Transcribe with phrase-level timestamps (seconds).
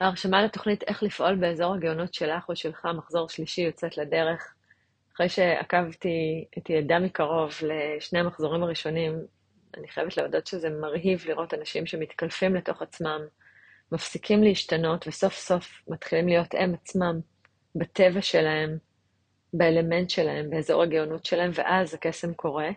[0.00, 4.54] ההרשמה לתוכנית איך לפעול באזור הגאונות שלך או שלך, מחזור שלישי, יוצאת לדרך.
[5.14, 9.18] אחרי שעקבתי את ידה מקרוב לשני המחזורים הראשונים,
[9.76, 13.20] אני חייבת להודות שזה מרהיב לראות אנשים שמתקלפים לתוך עצמם,
[13.92, 17.20] מפסיקים להשתנות וסוף סוף מתחילים להיות הם עצמם,
[17.74, 18.78] בטבע שלהם,
[19.52, 22.68] באלמנט שלהם, באזור הגאונות שלהם, ואז הקסם קורה.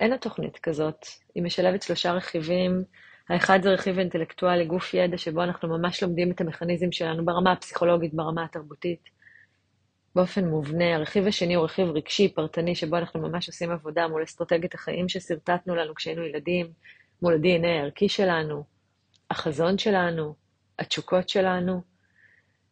[0.00, 2.84] אין התוכנית כזאת, היא משלבת שלושה רכיבים.
[3.28, 8.14] האחד זה רכיב אינטלקטואלי, גוף ידע, שבו אנחנו ממש לומדים את המכניזם שלנו ברמה הפסיכולוגית,
[8.14, 9.08] ברמה התרבותית,
[10.14, 10.94] באופן מובנה.
[10.94, 15.74] הרכיב השני הוא רכיב רגשי, פרטני, שבו אנחנו ממש עושים עבודה מול אסטרטגיית החיים ששרטטנו
[15.74, 16.66] לנו כשהיינו ילדים,
[17.22, 18.64] מול ה-DNA הערכי שלנו,
[19.30, 20.34] החזון שלנו,
[20.78, 21.82] התשוקות שלנו.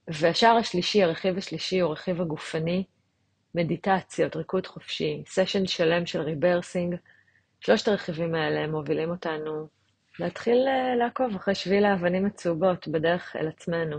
[0.09, 2.85] והשער השלישי, הרכיב השלישי, הוא הרכיב הגופני,
[3.55, 6.97] מדיטציות, ריקוד חופשי, סשן שלם של rebirthing.
[7.61, 9.69] שלושת הרכיבים האלה מובילים אותנו
[10.19, 13.97] להתחיל אה, לעקוב אחרי שביל האבנים הצהובות בדרך אל עצמנו.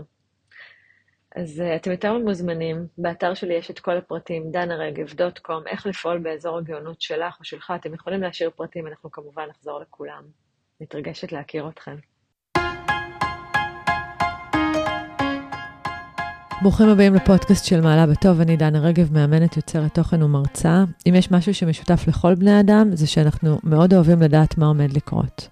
[1.36, 6.58] אז uh, אתם יותר מוזמנים, באתר שלי יש את כל הפרטים, danaרגב.com, איך לפעול באזור
[6.58, 10.22] הגאונות שלך או שלך, אתם יכולים להשאיר פרטים, אנחנו כמובן נחזור לכולם.
[10.80, 11.96] מתרגשת להכיר אתכם.
[16.62, 20.84] ברוכים הבאים לפודקאסט של מעלה בטוב, אני דנה רגב, מאמנת יוצרת תוכן ומרצה.
[21.08, 25.48] אם יש משהו שמשותף לכל בני אדם, זה שאנחנו מאוד אוהבים לדעת מה עומד לקרות.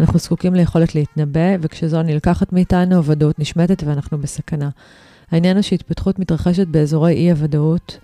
[0.00, 4.68] אנחנו זקוקים ליכולת להתנבא, וכשזו נלקחת מאיתנו, הוודאות נשמטת ואנחנו בסכנה.
[5.30, 7.98] העניין הוא שהתפתחות מתרחשת באזורי אי-הוודאות.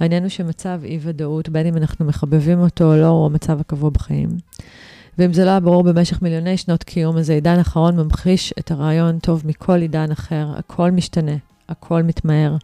[0.00, 4.28] העניין הוא שמצב אי-ודאות, בין אם אנחנו מחבבים אותו או לא, הוא המצב הקבוע בחיים.
[5.18, 9.18] ואם זה לא היה ברור במשך מיליוני שנות קיום, אז העידן האחרון ממחיש את הרעיון
[9.18, 11.36] טוב מכל עידן אחר, הכל משתנה.
[11.68, 12.56] הכל מתמהר.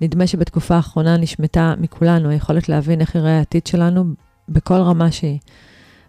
[0.00, 4.04] נדמה שבתקופה האחרונה נשמטה מכולנו היכולת להבין איך יראה העתיד שלנו
[4.48, 5.38] בכל רמה שהיא.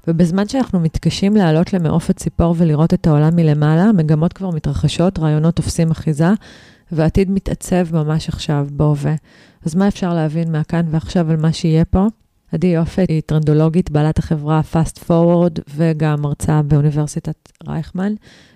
[0.07, 5.91] ובזמן שאנחנו מתקשים לעלות למעוף הציפור ולראות את העולם מלמעלה, מגמות כבר מתרחשות, רעיונות תופסים
[5.91, 6.29] אחיזה,
[6.91, 9.15] והעתיד מתעצב ממש עכשיו, בהווה.
[9.65, 12.07] אז מה אפשר להבין מהכאן ועכשיו על מה שיהיה פה?
[12.51, 18.13] עדי יופי היא טרנדולוגית, בעלת החברה Fast Forward וגם מרצה באוניברסיטת רייכמן,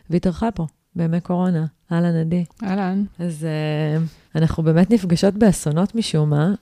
[0.10, 0.66] והיא התארחה פה
[0.96, 1.66] בימי קורונה.
[1.92, 2.46] אהלן, עדי.
[2.64, 3.04] אהלן.
[3.20, 3.48] אז
[4.36, 6.54] uh, אנחנו באמת נפגשות באסונות משום מה,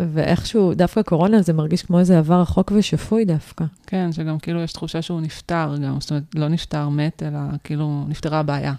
[0.00, 3.64] ואיכשהו, דווקא קורונה זה מרגיש כמו איזה עבר רחוק ושפוי דווקא.
[3.86, 8.04] כן, שגם כאילו יש תחושה שהוא נפטר גם, זאת אומרת, לא נפטר מת, אלא כאילו
[8.08, 8.74] נפטרה הבעיה.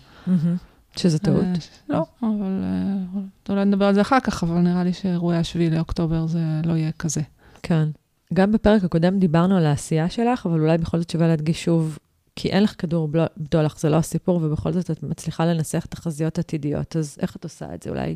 [0.97, 1.43] שזה טעות.
[1.43, 1.53] אה,
[1.89, 6.27] לא, אבל אה, אולי נדבר על זה אחר כך, אבל נראה לי שאירועי השביעי לאוקטובר
[6.27, 7.21] זה לא יהיה כזה.
[7.63, 7.89] כן.
[8.33, 11.97] גם בפרק הקודם דיברנו על העשייה שלך, אבל אולי בכל זאת שווה להדגיש שוב
[12.35, 16.95] כי אין לך כדור בדולח, זה לא הסיפור, ובכל זאת את מצליחה לנסח תחזיות עתידיות.
[16.95, 17.89] אז איך את עושה את זה?
[17.89, 18.15] אולי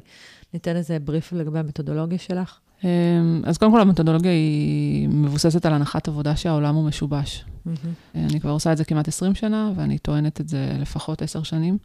[0.54, 2.60] ניתן איזה בריף לגבי המתודולוגיה שלך?
[2.84, 7.46] אמ, אז קודם כל, המתודולוגיה היא מבוססת על הנחת עבודה שהעולם הוא משובש.
[7.46, 7.70] Mm-hmm.
[8.16, 11.78] אני כבר עושה את זה כמעט 20 שנה, ואני טוענת את זה לפחות 10 שנים.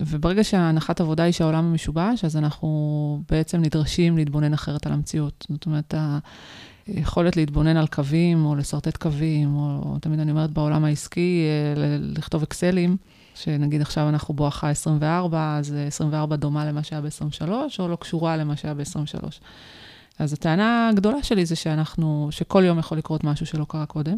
[0.00, 5.46] וברגע שההנחת עבודה היא שהעולם הוא משובש, אז אנחנו בעצם נדרשים להתבונן אחרת על המציאות.
[5.50, 5.94] זאת אומרת,
[6.88, 11.44] יכולת להתבונן על קווים, או לשרטט קווים, או, או תמיד אני אומרת בעולם העסקי,
[11.76, 12.96] אה, לכתוב אקסלים,
[13.34, 18.56] שנגיד עכשיו אנחנו בואכה 24, אז 24 דומה למה שהיה ב-23, או לא קשורה למה
[18.56, 19.24] שהיה ב-23.
[20.18, 24.14] אז הטענה הגדולה שלי זה שאנחנו, שכל יום יכול לקרות משהו שלא קרה קודם,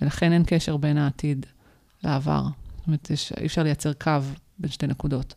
[0.00, 1.46] ולכן אין קשר בין העתיד
[2.04, 2.42] לעבר.
[2.42, 4.10] זאת אומרת, יש, אי אפשר לייצר קו
[4.58, 5.34] בין שתי נקודות.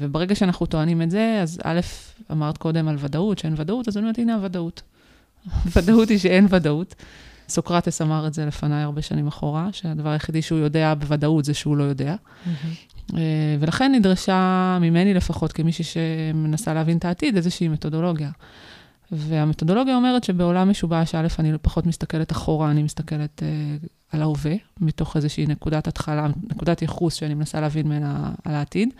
[0.00, 1.80] וברגע שאנחנו טוענים את זה, אז א',
[2.32, 4.82] אמרת קודם על ודאות, שאין ודאות, אז אני אומרת, הנה הוודאות.
[5.76, 6.94] ודאות היא שאין ודאות.
[7.48, 11.76] סוקרטס אמר את זה לפניי הרבה שנים אחורה, שהדבר היחידי שהוא יודע בוודאות זה שהוא
[11.76, 12.14] לא יודע.
[12.14, 13.14] Mm-hmm.
[13.60, 18.30] ולכן נדרשה, ממני לפחות, כמישהי שמנסה להבין את העתיד, איזושהי מתודולוגיה.
[19.12, 25.16] והמתודולוגיה אומרת שבעולם משובש, א', אני פחות מסתכלת אחורה, אני מסתכלת uh, על ההווה, מתוך
[25.16, 28.94] איזושהי נקודת התחלה, נקודת ייחוס שאני מנסה להבין ממנה על העתיד.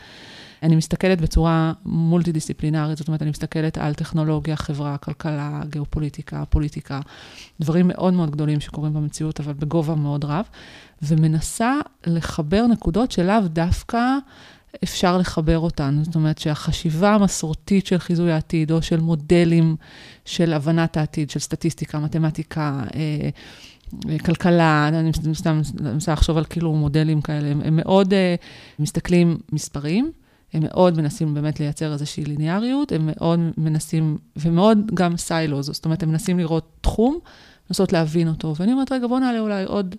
[0.63, 7.01] אני מסתכלת בצורה מולטי-דיסציפלינרית, זאת אומרת, אני מסתכלת על טכנולוגיה, חברה, כלכלה, גיאופוליטיקה, פוליטיקה,
[7.61, 10.45] דברים מאוד מאוד גדולים שקורים במציאות, אבל בגובה מאוד רב,
[11.03, 11.75] ומנסה
[12.07, 14.17] לחבר נקודות שלאו דווקא
[14.85, 16.01] אפשר לחבר אותן.
[16.05, 19.77] זאת אומרת שהחשיבה המסורתית של חיזוי העתיד, או של מודלים
[20.25, 23.29] של הבנת העתיד, של סטטיסטיקה, מתמטיקה, אה,
[24.11, 28.17] אה, כלכלה, אני סתם מנסה לחשוב על כאילו מודלים כאלה, הם, מאוד uh,
[28.79, 30.13] מסתכלים מספרים,
[30.53, 36.03] הם מאוד מנסים באמת לייצר איזושהי ליניאריות, הם מאוד מנסים, ומאוד גם סיילוז, זאת אומרת,
[36.03, 37.19] הם מנסים לראות תחום,
[37.71, 38.55] לנסות להבין אותו.
[38.59, 39.95] ואני אומרת, רגע, בוא נעלה אולי עוד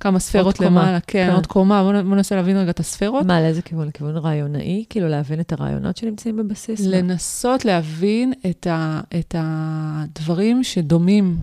[0.00, 3.26] כמה ספרות עוד למעלה, כן, כן, עוד קומה, בוא, בוא ננסה להבין רגע את הספרות.
[3.26, 3.88] מה, לאיזה כיוון?
[3.88, 4.84] לכיוון רעיונאי?
[4.90, 6.80] כאילו להבין את הרעיונות שנמצאים בבסיס?
[6.80, 11.36] לנסות להבין את, ה, את הדברים שדומים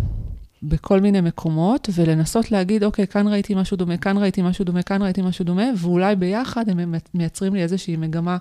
[0.63, 5.01] בכל מיני מקומות, ולנסות להגיד, אוקיי, כאן ראיתי משהו דומה, כאן ראיתי משהו דומה, כאן
[5.01, 8.37] ראיתי משהו דומה, ואולי ביחד הם מייצרים לי איזושהי מגמה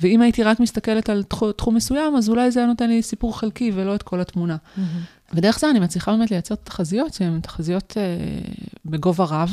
[0.00, 3.38] ואם הייתי רק מסתכלת על תחום, תחום מסוים, אז אולי זה היה נותן לי סיפור
[3.38, 4.56] חלקי ולא את כל התמונה.
[4.56, 4.80] Mm-hmm.
[5.34, 8.02] ודרך זה אני מצליחה באמת לייצר תחזיות שהן תחזיות אה,
[8.84, 9.50] בגובה רב.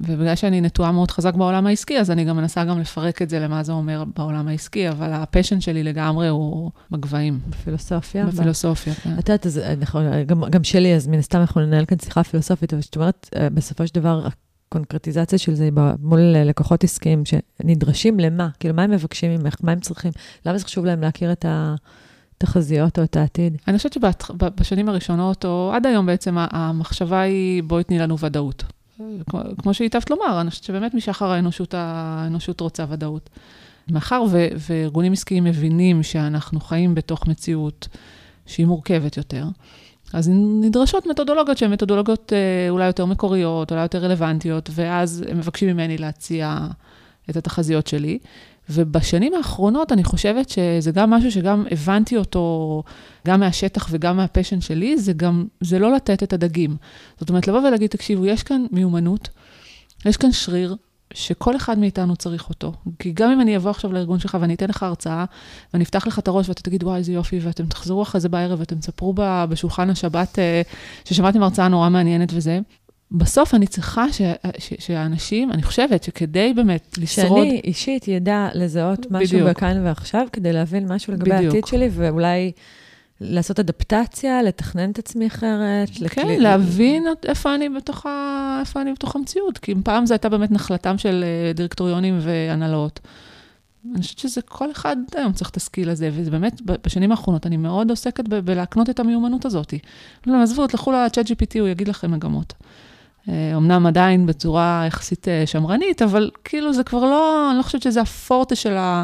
[0.00, 3.38] ובגלל שאני נטועה מאוד חזק בעולם העסקי, אז אני גם מנסה גם לפרק את זה
[3.38, 7.40] למה זה אומר בעולם העסקי, אבל הפשן שלי לגמרי הוא בגבהים.
[7.48, 8.26] בפילוסופיה?
[8.26, 9.12] בפילוסופיה, כן.
[9.18, 12.72] את יודעת, אז נכון, גם, גם שלי, אז מן הסתם אנחנו ננהל כאן שיחה פילוסופית,
[12.72, 14.26] אבל זאת אומרת, אה, בסופו של דבר,
[14.68, 15.68] הקונקרטיזציה של זה
[15.98, 18.48] מול לקוחות עסקיים שנדרשים למה?
[18.60, 19.54] כאילו, מה הם מבקשים ממך?
[19.62, 20.12] מה הם צריכים?
[20.46, 21.74] למה זה חשוב להם להכיר את ה...
[22.38, 23.56] תחזיות או את העתיד?
[23.68, 28.64] אני חושבת שבשנים הראשונות, או עד היום בעצם, המחשבה היא, בואי תני לנו ודאות.
[29.58, 33.30] כמו שהיטבת לומר, אני חושבת שבאמת משחר האנושות, האנושות רוצה ודאות.
[33.90, 37.88] מאחר ו- וארגונים עסקיים מבינים שאנחנו חיים בתוך מציאות
[38.46, 39.44] שהיא מורכבת יותר,
[40.12, 45.68] אז נדרשות מתודולוגיות שהן מתודולוגיות אה, אולי יותר מקוריות, אולי יותר רלוונטיות, ואז הם מבקשים
[45.68, 46.58] ממני להציע
[47.30, 48.18] את התחזיות שלי.
[48.70, 52.82] ובשנים האחרונות אני חושבת שזה גם משהו שגם הבנתי אותו,
[53.26, 56.76] גם מהשטח וגם מהפשן שלי, זה גם, זה לא לתת את הדגים.
[57.20, 59.28] זאת אומרת, לבוא ולהגיד, תקשיבו, יש כאן מיומנות,
[60.06, 60.76] יש כאן שריר,
[61.14, 62.72] שכל אחד מאיתנו צריך אותו.
[62.98, 65.24] כי גם אם אני אבוא עכשיו לארגון שלך ואני אתן לך הרצאה,
[65.72, 68.60] ואני אפתח לך את הראש ואתה תגיד, וואי, איזה יופי, ואתם תחזרו אחרי זה בערב
[68.60, 69.14] ואתם תספרו
[69.48, 70.62] בשולחן השבת אה,
[71.04, 72.60] ששמעתם הרצאה נורא מעניינת וזה,
[73.12, 74.22] בסוף אני צריכה ש,
[74.58, 77.44] ש, שהאנשים, אני חושבת שכדי באמת לשרוד...
[77.46, 79.50] שאני אישית ידע לזהות משהו בדיוק.
[79.50, 81.54] בכאן ועכשיו, כדי להבין משהו לגבי בדיוק.
[81.54, 82.52] העתיד שלי, ואולי
[83.20, 85.90] לעשות אדפטציה, לתכנן את עצמי אחרת.
[85.90, 86.38] כן, לכלי...
[86.38, 88.56] להבין איפה אני, בתוך ה...
[88.60, 89.58] איפה אני בתוך המציאות.
[89.58, 93.00] כי פעם זו הייתה באמת נחלתם של אה, דירקטוריונים והנהלות.
[93.94, 97.56] אני חושבת שזה כל אחד היום צריך את הסקיל הזה, וזה באמת, בשנים האחרונות אני
[97.56, 99.74] מאוד עוסקת בלהקנות את המיומנות הזאת.
[100.26, 102.54] לא, עזבו, תלכו ל-chat GPT, הוא יגיד לכם מגמות.
[103.56, 108.00] אמנם עדיין בצורה יחסית אה, שמרנית, אבל כאילו זה כבר לא, אני לא חושבת שזה
[108.00, 109.02] הפורטה של, ה,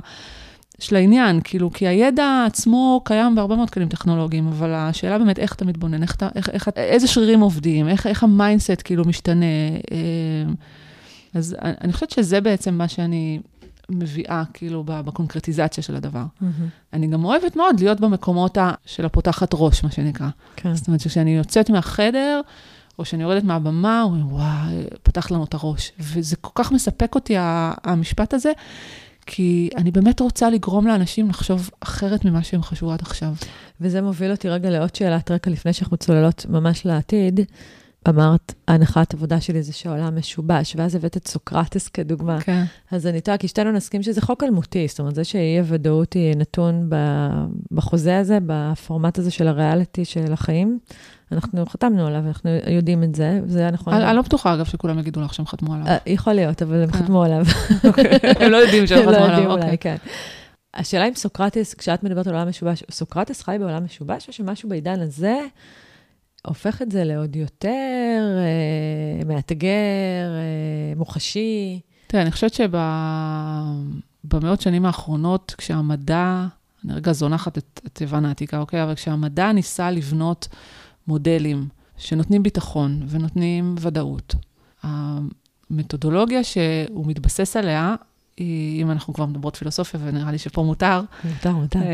[0.79, 5.55] של העניין, כאילו, כי הידע עצמו קיים בהרבה מאוד כלים טכנולוגיים, אבל השאלה באמת איך
[5.55, 9.45] אתה מתבונן, איך אתה, איך, איך, איזה שרירים עובדים, איך, איך ה mindset כאילו משתנה.
[9.93, 10.53] אה,
[11.35, 13.41] אז אני חושבת שזה בעצם מה שאני
[13.91, 16.25] מביאה, כאילו, בקונקרטיזציה של הדבר.
[16.25, 16.45] Mm-hmm.
[16.93, 20.29] אני גם אוהבת מאוד להיות במקומות של הפותחת ראש, מה שנקרא.
[20.57, 20.75] כן.
[20.75, 22.41] זאת אומרת, שכשאני יוצאת מהחדר,
[22.99, 25.93] או שאני יורדת מהבמה, אומרים, וואי, פתח לנו את הראש.
[26.01, 28.53] וזה כל כך מספק אותי, המשפט הזה,
[29.27, 33.35] כי אני באמת רוצה לגרום לאנשים לחשוב אחרת ממה שהם חשבו עד עכשיו.
[33.81, 37.41] וזה מוביל אותי רגע לעוד שאלת רקע לפני שאנחנו צוללות ממש לעתיד.
[38.09, 42.41] אמרת, הנחת עבודה שלי זה שהעולם משובש, ואז הבאת את סוקרטס כדוגמה.
[42.41, 42.65] כן.
[42.91, 46.37] אז אני טועה, כי שתינו נסכים שזה חוק אלמותי, זאת אומרת, זה שאי הוודאות היא
[46.37, 46.91] נתון
[47.73, 50.79] בחוזה הזה, בפורמט הזה של הריאליטי של החיים.
[51.33, 53.95] אנחנו חתמנו עליו, אנחנו יודעים את זה, וזה היה נכון.
[53.95, 55.87] אני לא בטוחה, אגב, שכולם יגידו לך שהם חתמו עליו.
[55.87, 56.99] אה, יכול להיות, אבל הם כן.
[56.99, 57.45] חתמו עליו.
[57.89, 58.05] אוקיי,
[58.41, 59.29] הם לא יודעים שהם חתמו עליו.
[59.29, 59.97] לא יודעים אולי, כן.
[60.75, 65.01] השאלה אם סוקרטס, כשאת מדברת על עולם משובש, סוקרטס חי בעולם משובש, או שמשהו בעידן
[65.01, 65.41] הזה
[66.47, 69.69] הופך את זה לעוד יותר אה, מאתגר,
[70.35, 71.81] אה, מוחשי?
[72.07, 72.55] תראה, אני חושבת
[74.25, 76.47] שבמאות שנים האחרונות, כשהמדע,
[76.85, 78.83] אני רגע זונחת את, את יוון העתיקה, אוקיי?
[78.83, 80.49] אבל כשהמדע ניסה לבנות
[81.07, 84.35] מודלים שנותנים ביטחון ונותנים ודאות.
[84.83, 87.95] המתודולוגיה שהוא מתבסס עליה,
[88.41, 91.79] אם אנחנו כבר מדברות פילוסופיה, ונראה לי שפה מותר, מותר, מותר.
[91.79, 91.85] אה,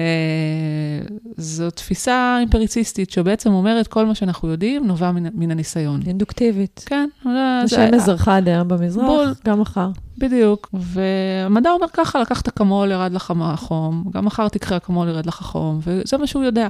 [1.36, 6.00] זו תפיסה אימפריציסטית, שבעצם אומרת, כל מה שאנחנו יודעים נובע מן, מן הניסיון.
[6.06, 6.84] אינדוקטיבית.
[6.86, 7.08] כן.
[7.24, 7.30] זה
[7.66, 9.34] שאין מזרחה עד היום במזרח, בול.
[9.46, 9.90] גם מחר.
[10.18, 10.68] בדיוק.
[10.72, 15.80] והמדע אומר ככה, לקחת אקמול, ירד לך החום, גם מחר תקחה אקמול, ירד לך חום,
[15.82, 16.68] וזה מה שהוא יודע.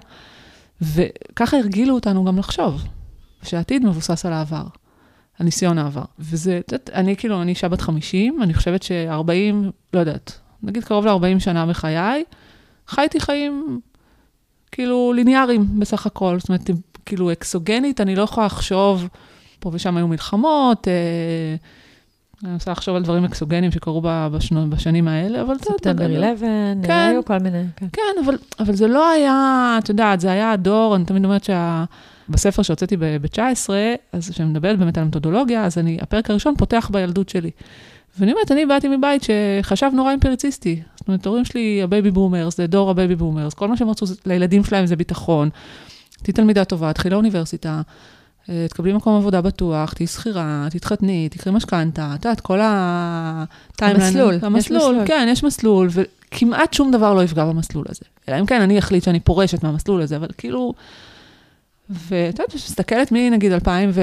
[0.82, 2.84] וככה הרגילו אותנו גם לחשוב,
[3.42, 4.64] שהעתיד מבוסס על העבר,
[5.40, 6.02] על ניסיון העבר.
[6.18, 9.54] וזה, את יודעת, אני כאילו, אני אישה בת 50, אני חושבת ש-40,
[9.94, 12.24] לא יודעת, נגיד קרוב ל-40 שנה בחיי,
[12.88, 13.80] חייתי חיים
[14.72, 16.38] כאילו ליניאריים בסך הכל.
[16.38, 16.70] זאת אומרת,
[17.06, 19.08] כאילו אקסוגנית, אני לא יכולה לחשוב,
[19.60, 20.92] פה ושם היו מלחמות, אה,
[22.44, 25.54] אני מנסה לחשוב על דברים אקסוגנים שקרו בשנו, בשנים האלה, אבל...
[25.58, 26.48] ספטמבר 11,
[26.82, 27.86] כן, היו כל מיני, כן.
[27.92, 31.44] כן, אבל, אבל זה לא היה, את יודעת, זה היה הדור, אני תמיד אומרת
[32.28, 33.70] שבספר שהוצאתי ב-19,
[34.12, 37.50] אז כשאני מדברת באמת על מתודולוגיה, אז אני, הפרק הראשון פותח בילדות שלי.
[38.18, 40.82] ואני אומרת, אני באתי מבית שחשב נורא אימפריציסטי.
[40.96, 43.88] זאת אומרת, ההורים שלי, ה baby boomers, זה דור ה baby boomers, כל מה שהם
[43.90, 45.50] רצו לילדים שלהם זה ביטחון.
[46.22, 47.82] תהיי תלמידה טובה, תחילה אוניברסיטה.
[48.48, 53.44] אה, תקבלי מקום עבודה בטוח, תהיי שכירה, תתחתני, תקחי משכנתה, את יודעת, כל ה...
[53.80, 54.38] המסלול.
[54.42, 58.04] המסלול, כן, יש מסלול, וכמעט שום דבר לא יפגע במסלול הזה.
[58.28, 60.74] אלא אם כן, אני אחליט שאני פורשת מהמסלול הזה, אבל כאילו...
[61.90, 64.02] ואת יודעת, כשמסתכלת מנגיד 2000 ו...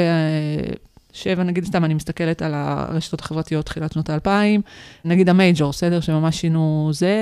[1.13, 4.61] שבע, נגיד סתם, אני מסתכלת על הרשתות החברתיות תחילת שנות האלפיים,
[5.05, 5.99] נגיד המייג'ור, בסדר?
[5.99, 7.15] שממש שינו זה,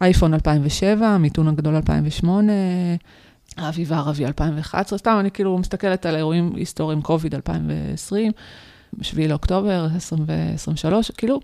[0.00, 2.52] אייפון 2007, מיתון הגדול 2008,
[3.60, 8.32] האביב הערבי 2011, סתם, אני כאילו מסתכלת על אירועים היסטוריים, קוביד 2020,
[9.02, 11.40] 7 לאוקטובר 2023, כאילו,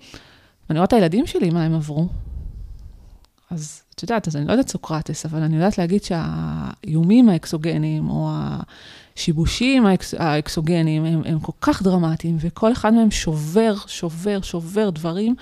[0.69, 2.09] ואני רואה את הילדים שלי, מה הם עברו.
[3.51, 8.31] אז את יודעת, אז אני לא יודעת סוקרטס, אבל אני יודעת להגיד שהאיומים האקסוגניים, או
[8.31, 15.35] השיבושים האקס, האקסוגניים, הם, הם כל כך דרמטיים, וכל אחד מהם שובר, שובר, שובר דברים,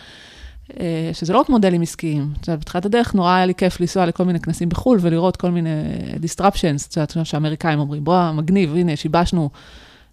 [1.13, 2.29] שזה לא רק מודלים עסקיים.
[2.41, 5.51] את יודעת, בתחילת הדרך נורא היה לי כיף לנסוע לכל מיני כנסים בחו"ל ולראות כל
[5.51, 5.71] מיני
[6.15, 9.51] disruptions, את יודעת, שהאמריקאים אומרים, בוא, מגניב, הנה, שיבשנו.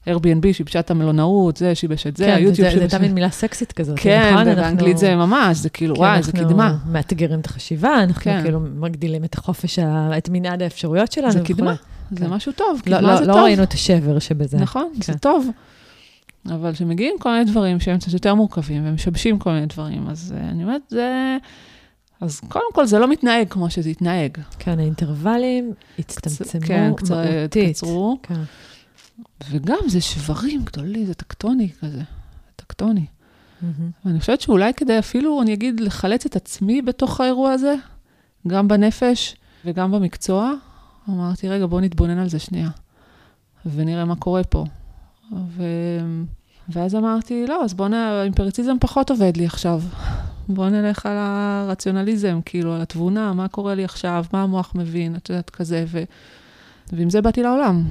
[0.10, 2.74] Airbnb שיבשה את המלונאות, זה שיבש את זה, כן, היוטיוב שיבש...
[2.74, 4.48] כן, זה תמיד מילה סקסית כזאת, כן, נכון?
[4.48, 6.68] ובאנגלית זה ממש, זה כאילו, וואי, איזה קדמה.
[6.68, 8.40] אנחנו מאתגרים את החשיבה, אנחנו כן.
[8.44, 9.80] כאילו מגדילים את החופש,
[10.18, 11.32] את מנעד האפשרויות שלנו.
[11.32, 11.74] זה קדמה,
[12.12, 12.30] זה כן.
[12.30, 13.42] משהו טוב, לא, קדמה לא, זה לא טוב.
[13.42, 14.58] לא ראינו את השבר שבזה.
[14.58, 15.14] נכון, כן.
[15.14, 15.48] זה טוב.
[16.46, 20.42] אבל כשמגיעים כל מיני דברים שהם קצת יותר מורכבים ומשבשים כל מיני דברים, אז uh,
[20.52, 21.38] אני אומרת, זה...
[22.22, 24.38] אז קודם כל, זה לא מתנהג כמו שזה התנהג.
[24.60, 27.76] כן, האינטרוולים הצטמצמו כן, מהותית.
[27.76, 28.18] קצרו.
[28.24, 28.42] כן.
[29.50, 32.02] וגם זה שברים גדולים, זה טקטוני כזה,
[32.56, 33.06] טקטוני.
[33.06, 33.66] Mm-hmm.
[34.06, 37.76] ואני חושבת שאולי כדי אפילו, אני אגיד, לחלץ את עצמי בתוך האירוע הזה,
[38.48, 40.54] גם בנפש וגם במקצוע,
[41.10, 42.70] אמרתי, רגע, בואו נתבונן על זה שנייה,
[43.66, 44.66] ונראה מה קורה פה.
[45.32, 45.64] ו...
[46.70, 47.94] ואז אמרתי, לא, אז בואו נ...
[47.94, 49.82] האימפריציזם פחות עובד לי עכשיו.
[50.48, 55.30] בואו נלך על הרציונליזם, כאילו, על התבונה, מה קורה לי עכשיו, מה המוח מבין, את
[55.30, 56.04] יודעת, כזה, ו...
[56.94, 57.84] ועם זה באתי לעולם.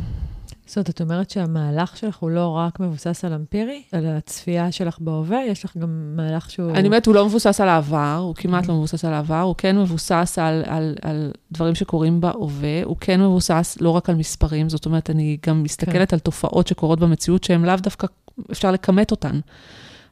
[0.71, 4.99] זאת אומרת, את אומרת שהמהלך שלך הוא לא רק מבוסס על אמפירי, על הצפייה שלך
[5.01, 6.71] בהווה, יש לך גם מהלך שהוא...
[6.71, 9.79] אני אומרת, הוא לא מבוסס על העבר, הוא כמעט לא מבוסס על העבר, הוא כן
[9.79, 14.87] מבוסס על, על, על דברים שקורים בהווה, הוא כן מבוסס לא רק על מספרים, זאת
[14.87, 16.17] אומרת, אני גם מסתכלת כן.
[16.17, 18.07] על תופעות שקורות במציאות שהן לאו דווקא
[18.51, 19.41] אפשר לכמת אותן.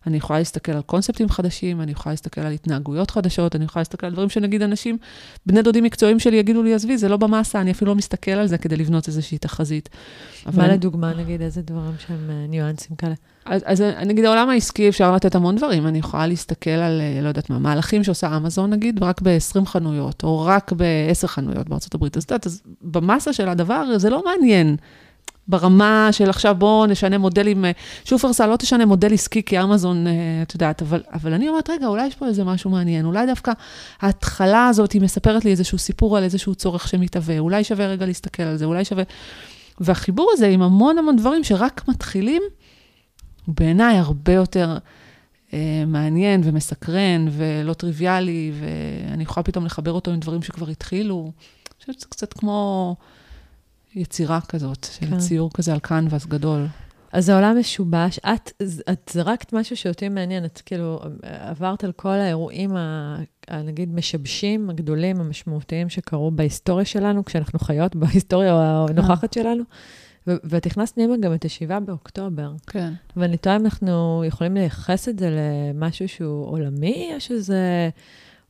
[0.07, 4.07] אני יכולה להסתכל על קונספטים חדשים, אני יכולה להסתכל על התנהגויות חדשות, אני יכולה להסתכל
[4.07, 4.99] על דברים שנגיד אנשים,
[5.47, 8.47] בני דודים מקצועיים שלי יגידו לי, עזבי, זה לא במאסה, אני אפילו לא מסתכל על
[8.47, 9.88] זה כדי לבנות איזושהי תחזית.
[10.47, 10.73] מה אני...
[10.73, 13.14] לדוגמה, נגיד, איזה דברים שהם ניואנסים כאלה?
[13.45, 15.87] אז, אז נגיד, העולם העסקי אפשר לתת המון דברים.
[15.87, 20.45] אני יכולה להסתכל על, לא יודעת מה, מהלכים שעושה אמזון, נגיד, רק ב-20 חנויות, או
[20.45, 22.17] רק ב-10 חנויות בארצות הברית.
[22.17, 24.76] אז את יודעת, אז במאסה של הדבר, זה לא מעניין.
[25.49, 27.64] ברמה של עכשיו בואו נשנה מודלים,
[28.05, 30.07] שופרסל לא תשנה מודל עסקי כי אמזון,
[30.43, 33.52] את יודעת, אבל, אבל אני אומרת, רגע, אולי יש פה איזה משהו מעניין, אולי דווקא
[34.00, 38.43] ההתחלה הזאת היא מספרת לי איזשהו סיפור על איזשהו צורך שמתהווה, אולי שווה רגע להסתכל
[38.43, 39.02] על זה, אולי שווה...
[39.81, 42.43] והחיבור הזה עם המון המון דברים שרק מתחילים,
[43.47, 44.78] הוא בעיניי הרבה יותר
[45.52, 51.33] אה, מעניין ומסקרן ולא טריוויאלי, ואני יכולה פתאום לחבר אותו עם דברים שכבר התחילו.
[51.67, 52.97] אני חושבת שזה קצת כמו...
[53.95, 55.18] יצירה כזאת, של כן.
[55.18, 56.66] ציור כזה על קנבס גדול.
[57.12, 58.18] אז העולם משובש.
[58.18, 63.16] את, את זרקת משהו שאותי מעניין, את כאילו עברת על כל האירועים, ה,
[63.49, 69.62] ה, נגיד, משבשים הגדולים, המשמעותיים שקרו בהיסטוריה שלנו, כשאנחנו חיות בהיסטוריה הנוכחת שלנו.
[70.26, 72.52] ואת הכנסת פנימה גם את השבעה באוקטובר.
[72.66, 72.92] כן.
[73.16, 77.90] ואני תוהה אם אנחנו יכולים לייחס את זה למשהו שהוא עולמי, או שזה...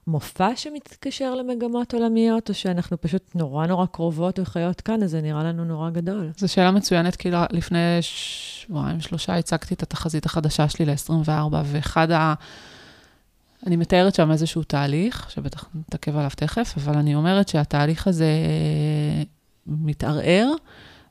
[0.09, 5.45] מופע שמתקשר למגמות עולמיות, או שאנחנו פשוט נורא נורא קרובות וחיות כאן, אז זה נראה
[5.45, 6.31] לנו נורא גדול.
[6.37, 11.31] זו שאלה מצוינת, כי לפני שבועיים, שלושה, הצגתי את התחזית החדשה שלי ל-24,
[11.65, 12.35] ואחד ה...
[13.67, 18.33] אני מתארת שם איזשהו תהליך, שבטח נתעכב עליו תכף, אבל אני אומרת שהתהליך הזה
[19.67, 20.53] מתערער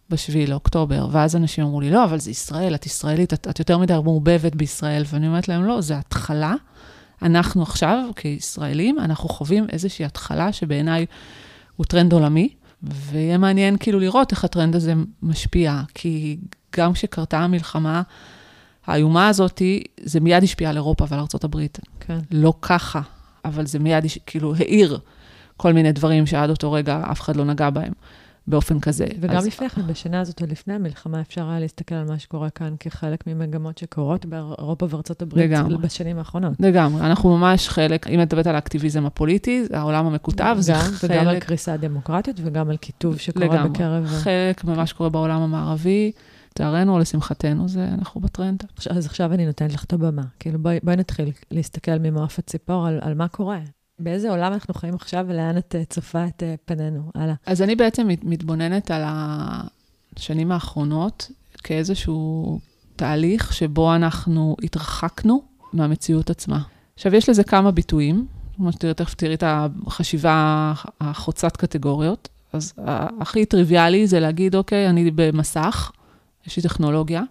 [0.10, 3.77] ב-7 לאוקטובר, ואז אנשים אמרו לי, לא, אבל זה ישראל, את ישראלית, את, את יותר
[3.77, 6.56] מדי מעורבבת בישראל, ואני אומרת להם, לא, זה התחלה.
[7.21, 11.05] אנחנו עכשיו, כישראלים, אנחנו חווים איזושהי התחלה שבעיניי
[11.75, 12.50] הוא טרנד עולמי,
[12.83, 14.93] ויהיה מעניין כאילו לראות איך הטרנד הזה
[15.24, 16.38] משפיע, כי
[16.75, 18.01] גם כשקרתה המלחמה
[18.88, 19.62] האיומה הזאת,
[20.03, 21.65] זה מיד השפיע על אירופה ועל ארה"ב.
[22.00, 22.19] כן.
[22.31, 23.01] לא ככה,
[23.45, 25.00] אבל זה מיד כאילו העיר
[25.57, 27.93] כל מיני דברים שעד אותו רגע אף אחד לא נגע בהם.
[28.48, 29.06] באופן כזה.
[29.20, 29.48] וגם אז...
[29.48, 33.77] לפני כן, בשנה הזאת ולפני המלחמה, אפשר היה להסתכל על מה שקורה כאן כחלק ממגמות
[33.77, 35.77] שקורות באירופה וארצות הברית לגמרי.
[35.77, 36.54] בשנים האחרונות.
[36.60, 41.12] לגמרי, אנחנו ממש חלק, אם את מדברת על האקטיביזם הפוליטי, העולם המקוטב, זה חלק...
[41.12, 44.04] וגם על קריסה דמוקרטית וגם על קיטוב שקורה לגמרי, בקרב...
[44.04, 46.12] לגמרי, חלק ממה שקורה בעולם המערבי.
[46.51, 48.63] לצערנו או לשמחתנו, זה, אנחנו בטרנד.
[48.89, 50.22] אז עכשיו אני נותנת לך את הבמה.
[50.39, 53.60] כאילו, בואי, בואי נתחיל להסתכל ממעוף הציפור על, על מה קורה.
[54.00, 57.12] באיזה עולם אנחנו חיים עכשיו ולאן את צופה את פנינו?
[57.16, 57.34] הלאה.
[57.46, 61.32] אז אני בעצם מתבוננת על השנים האחרונות
[61.63, 62.60] כאיזשהו
[62.96, 65.42] תהליך שבו אנחנו התרחקנו
[65.74, 66.62] מהמציאות עצמה.
[66.96, 68.25] עכשיו, יש לזה כמה ביטויים,
[68.56, 72.30] כמו שתראי, תכף תראי את החשיבה החוצת קטגוריות.
[72.54, 72.74] אז
[73.22, 75.92] הכי טריוויאלי זה להגיד, אוקיי, אני במסך,
[76.48, 77.24] יש לי טכנולוגיה,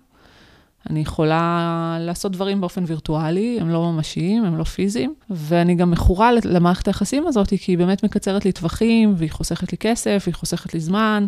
[0.90, 6.31] אני יכולה לעשות דברים באופן וירטואלי, הם לא ממשיים, הם לא פיזיים, ואני גם מכורה
[6.45, 10.75] למערכת היחסים הזאת, כי היא באמת מקצרת לי טווחים, והיא חוסכת לי כסף, והיא חוסכת
[10.75, 11.26] לי זמן,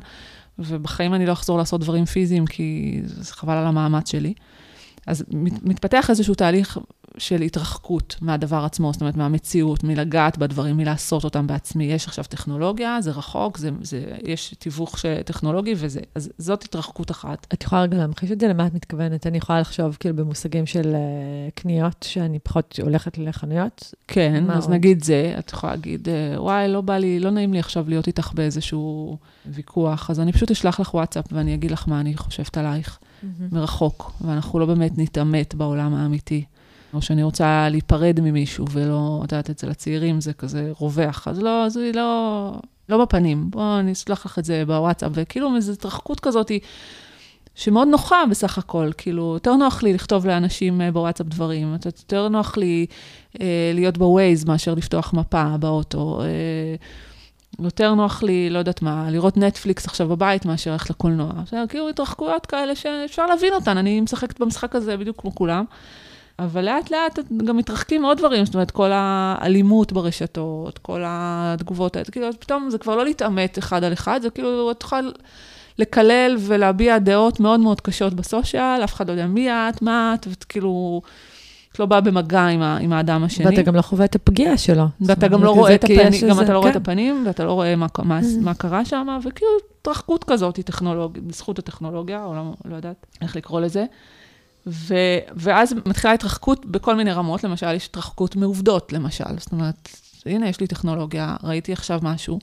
[0.58, 4.34] ובחיים אני לא אחזור לעשות דברים פיזיים, כי זה חבל על המאמץ שלי.
[5.06, 5.24] אז
[5.62, 6.78] מתפתח איזשהו תהליך
[7.18, 11.84] של התרחקות מהדבר עצמו, זאת אומרת, מהמציאות, מלגעת בדברים, מלעשות אותם בעצמי.
[11.84, 17.46] יש עכשיו טכנולוגיה, זה רחוק, זה, זה, יש תיווך טכנולוגי וזה, אז זאת התרחקות אחת.
[17.54, 18.48] את יכולה רגע להמחיש את זה?
[18.48, 19.26] למה את מתכוונת?
[19.26, 23.94] אני יכולה לחשוב כאילו במושגים של uh, קניות, שאני פחות הולכת לחנויות?
[24.08, 24.74] כן, אז עוד?
[24.74, 28.06] נגיד זה, את יכולה להגיד, אה, וואי, לא בא לי, לא נעים לי עכשיו להיות
[28.06, 32.58] איתך באיזשהו ויכוח, אז אני פשוט אשלח לך וואטסאפ ואני אגיד לך מה אני חושבת
[32.58, 32.98] עלייך.
[33.22, 33.54] mm-hmm.
[33.54, 36.44] מרחוק, ואנחנו לא באמת נתעמת בעולם האמיתי.
[36.94, 41.68] או שאני רוצה להיפרד ממישהו, ולא, את יודעת, אצל הצעירים זה כזה רווח, אז לא,
[41.68, 42.52] זה לא,
[42.88, 43.50] לא בפנים.
[43.50, 46.52] בואו אני אסלח לך את זה בוואטסאפ, וכאילו איזו התרחקות כזאת
[47.54, 52.56] שמאוד נוחה בסך הכל, כאילו, יותר נוח לי לכתוב לאנשים אה, בוואטסאפ דברים, יותר נוח
[52.56, 52.86] לי
[53.40, 56.20] אה, להיות בווייז מאשר לפתוח מפה באוטו.
[56.22, 56.26] אה,
[57.64, 61.32] יותר נוח לי, לא יודעת מה, לראות נטפליקס עכשיו בבית מאשר ללכת לקולנוע.
[61.50, 65.64] זה כאילו התרחקויות כאלה שאפשר להבין אותן, אני משחקת במשחק הזה בדיוק כמו כולם.
[66.38, 72.04] אבל לאט לאט גם מתרחקים עוד דברים, זאת אומרת, כל האלימות ברשתות, כל התגובות האלה,
[72.12, 75.02] כאילו, פתאום זה כבר לא להתעמת אחד על אחד, זה כאילו, את יכולה
[75.78, 80.26] לקלל ולהביע דעות מאוד מאוד קשות בסושיאל, אף אחד לא יודע מי את, מה את,
[80.26, 81.02] ואת כאילו...
[81.78, 83.46] לא בא במגע עם, ה, עם האדם השני.
[83.46, 84.84] ואתה גם לא חווה את הפגיעה שלו.
[85.00, 86.80] ואתה גם לא רואה את הפנים, גם אתה לא רואה את כן.
[86.82, 88.24] הפנים, ואתה לא רואה מה, מה, mm.
[88.40, 93.36] מה קרה שם, וכאילו התרחקות כזאת היא טכנולוגית, בזכות הטכנולוגיה, או לא, לא יודעת איך
[93.36, 93.84] לקרוא לזה.
[94.70, 94.94] ו,
[95.36, 99.38] ואז מתחילה התרחקות בכל מיני רמות, למשל, יש התרחקות מעובדות, למשל.
[99.38, 99.88] זאת אומרת,
[100.26, 102.38] הנה, יש לי טכנולוגיה, ראיתי עכשיו משהו,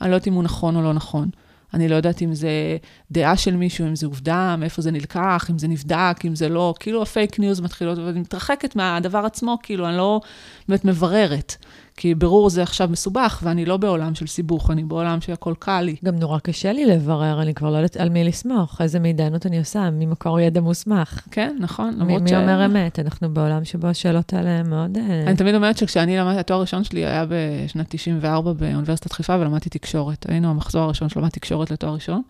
[0.00, 1.28] אני לא יודעת אם הוא נכון או לא נכון.
[1.74, 2.76] אני לא יודעת אם זה
[3.10, 6.74] דעה של מישהו, אם זה עובדה, מאיפה זה נלקח, אם זה נבדק, אם זה לא,
[6.80, 10.20] כאילו הפייק ניוז מתחילות, ואני מתרחקת מהדבר עצמו, כאילו, אני לא
[10.68, 11.56] באמת מבררת.
[11.96, 15.96] כי ברור זה עכשיו מסובך, ואני לא בעולם של סיבוך, אני בעולם שהכל קל לי.
[16.04, 19.58] גם נורא קשה לי לברר, אני כבר לא יודעת על מי לסמוך, איזה מידענות אני
[19.58, 21.20] עושה, ממקור ידע מוסמך.
[21.30, 22.32] כן, נכון, למרות ש...
[22.32, 22.98] מי אומר אמת?
[22.98, 24.96] אנחנו בעולם שבו השאלות האלה מאוד...
[24.96, 29.68] אה, אני תמיד אומרת שכשאני למדתי, התואר הראשון שלי היה בשנת 94 באוניברסיטת חיפה, ולמדתי
[29.68, 30.26] תקשורת.
[30.28, 32.22] היינו המחזור הראשון שלמד תקשורת לתואר ראשון,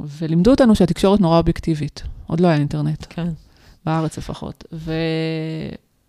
[0.00, 2.02] ולימדו אותנו שהתקשורת נורא אובייקטיבית.
[2.26, 3.06] עוד לא היה אינטרנט.
[3.08, 3.28] כן.
[3.86, 4.64] בארץ לפחות.
[4.72, 4.92] ו...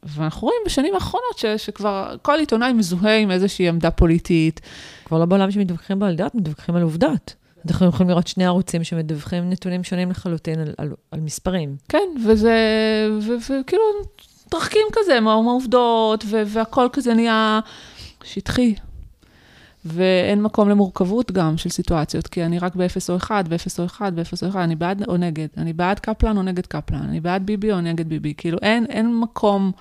[0.03, 4.61] ואנחנו רואים בשנים האחרונות ש, שכבר כל עיתונאי מזוהה עם איזושהי עמדה פוליטית.
[5.05, 7.35] כבר לא בעולם שמתווכחים בו על דעות, מתווכחים על עובדות.
[7.71, 11.75] אנחנו יכולים לראות שני ערוצים שמדווחים נתונים שונים לחלוטין על, על, על מספרים.
[11.89, 12.55] כן, וזה,
[13.19, 13.83] וכאילו,
[14.47, 17.59] מתרחקים כזה מהעובדות, והכל כזה נהיה
[18.23, 18.75] שטחי.
[19.85, 24.13] ואין מקום למורכבות גם של סיטואציות, כי אני רק ב-0 או 1, ב-0 או 1,
[24.13, 27.45] ב-0 או 1, אני בעד או נגד, אני בעד קפלן או נגד קפלן, אני בעד
[27.45, 29.71] ביבי או נגד ביבי, כאילו אין, אין מקום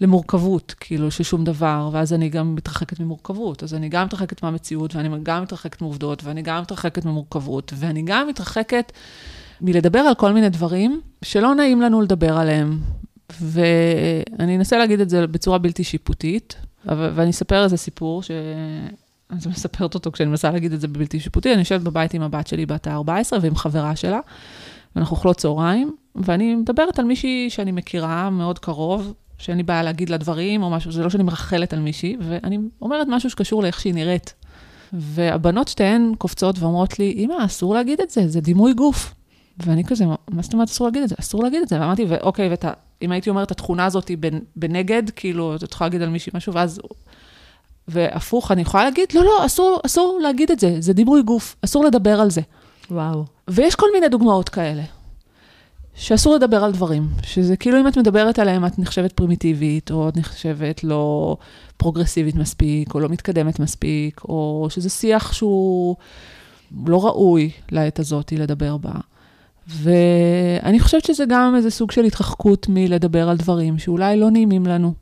[0.00, 4.94] למורכבות, כאילו, של שום דבר, ואז אני גם מתרחקת ממורכבות, אז אני גם מתרחקת מהמציאות,
[4.94, 8.92] ואני גם מתרחקת מעובדות, ואני גם מתרחקת ממורכבות, ואני גם מתרחקת
[9.60, 12.80] מלדבר על כל מיני דברים שלא נעים לנו לדבר עליהם.
[13.40, 18.30] ואני אנסה להגיד את זה בצורה בלתי שיפוטית, ואני אספר איזה סיפור ש...
[19.30, 22.46] אני מספרת אותו כשאני מנסה להגיד את זה בבלתי שיפוטי, אני יושבת בבית עם הבת
[22.46, 24.20] שלי בת ה-14 ועם חברה שלה,
[24.96, 30.10] ואנחנו אוכלות צהריים, ואני מדברת על מישהי שאני מכירה מאוד קרוב, שאין לי בעיה להגיד
[30.10, 33.80] לה דברים או משהו, זה לא שאני מרחלת על מישהי, ואני אומרת משהו שקשור לאיך
[33.80, 34.34] שהיא נראית.
[34.92, 39.14] והבנות שתיהן קופצות ואומרות לי, אמא, אסור להגיד את זה, זה דימוי גוף.
[39.66, 41.14] ואני כזה, מה זאת אומרת אסור להגיד את זה?
[41.20, 41.80] אסור להגיד את זה.
[41.80, 42.50] ואמרתי, ואוקיי,
[43.02, 44.10] ואם הייתי אומרת, התכונה הזאת
[44.56, 46.80] בנגד, כאילו, את יכולה להגיד על מישהי משהו, ואז
[47.88, 51.84] והפוך, אני יכולה להגיד, לא, לא, אסור, אסור להגיד את זה, זה דימוי גוף, אסור
[51.84, 52.40] לדבר על זה.
[52.90, 53.24] וואו.
[53.48, 54.82] ויש כל מיני דוגמאות כאלה,
[55.94, 60.16] שאסור לדבר על דברים, שזה כאילו אם את מדברת עליהם, את נחשבת פרימיטיבית, או את
[60.16, 61.36] נחשבת לא
[61.76, 65.96] פרוגרסיבית מספיק, או לא מתקדמת מספיק, או שזה שיח שהוא
[66.86, 68.92] לא ראוי לעת הזאת לדבר בה.
[69.68, 74.94] ואני חושבת שזה גם איזה סוג של התרחקות מלדבר על דברים שאולי לא נעימים לנו.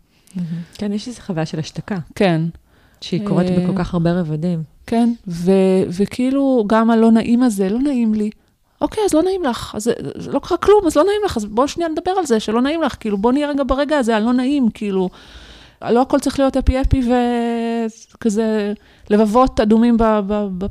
[0.75, 1.99] כן, יש איזו חוויה של השתקה.
[2.15, 2.43] כן.
[3.01, 4.63] שהיא קורית בכל כך הרבה רבדים.
[4.87, 8.31] כן, ו- וכאילו גם הלא נעים הזה, לא נעים לי.
[8.81, 9.83] אוקיי, אז לא נעים לך, אז
[10.17, 12.61] זה לא קרה כלום, אז לא נעים לך, אז בואו שנייה נדבר על זה, שלא
[12.63, 15.09] נעים לך, כאילו, בואו נהיה רגע ברגע הזה, הלא נעים, כאילו,
[15.83, 17.03] לא הכל צריך להיות אפי אפי
[18.15, 18.73] וכזה
[19.11, 19.97] לבבות אדומים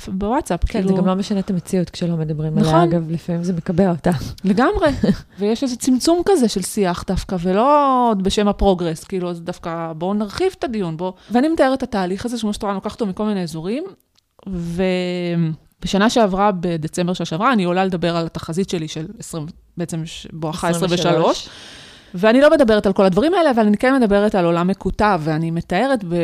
[0.07, 0.65] בוואטסאפ.
[0.65, 0.95] כן, כאילו...
[0.95, 2.73] זה גם לא משנה את המציאות כשלא מדברים נכון.
[2.73, 4.11] עליה, אגב, לפעמים זה מקבע אותה.
[4.43, 4.89] לגמרי,
[5.39, 10.55] ויש איזה צמצום כזה של שיח דווקא, ולא בשם הפרוגרס, כאילו, אז דווקא בואו נרחיב
[10.59, 11.13] את הדיון, בואו...
[11.31, 13.83] ואני מתארת את התהליך הזה, כמו שאתה רואה, אני לוקחת אותו מכל מיני אזורים,
[14.49, 14.83] ו...
[15.81, 19.45] בשנה שעברה, בדצמבר של שעברה, אני עולה לדבר על התחזית שלי של 20,
[19.77, 21.49] בעצם בואכה 23.
[22.17, 25.51] ואני לא מדברת על כל הדברים האלה, אבל אני כן מדברת על עולם מקוטב, ואני
[25.51, 26.15] מתארת ב,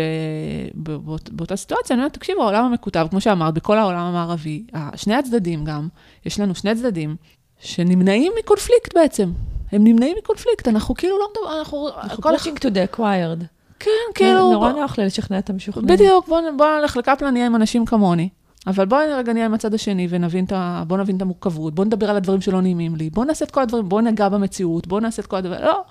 [0.75, 4.63] ב, באות, באותה סיטואציה, אני אומרת, תקשיבו, העולם המקוטב, כמו שאמרת, בכל העולם המערבי,
[4.95, 5.87] שני הצדדים גם,
[6.25, 7.15] יש לנו שני צדדים
[7.59, 9.31] שנמנעים מקונפליקט בעצם.
[9.71, 11.89] הם נמנעים מקונפליקט, אנחנו כאילו לא מדברים, אנחנו...
[12.03, 13.45] אנחנו pushing to the acquired.
[13.79, 14.51] כן, כאילו...
[14.51, 15.87] נורא נוח לי לשכנע את המשוכנעים.
[15.87, 18.29] בדיוק, בואו בוא נלך לקפלן, נהיה עם אנשים כמוני.
[18.67, 20.83] אבל בואו רגע נהיה עם הצד השני ונבין את ה...
[20.87, 23.61] בואו נבין את המורכבות, בואו נדבר על הדברים שלא נעימים לי, בואו נעשה את כל
[23.61, 25.83] הדברים, בואו נגע במציאות, בואו נעשה את כל הדברים, לא.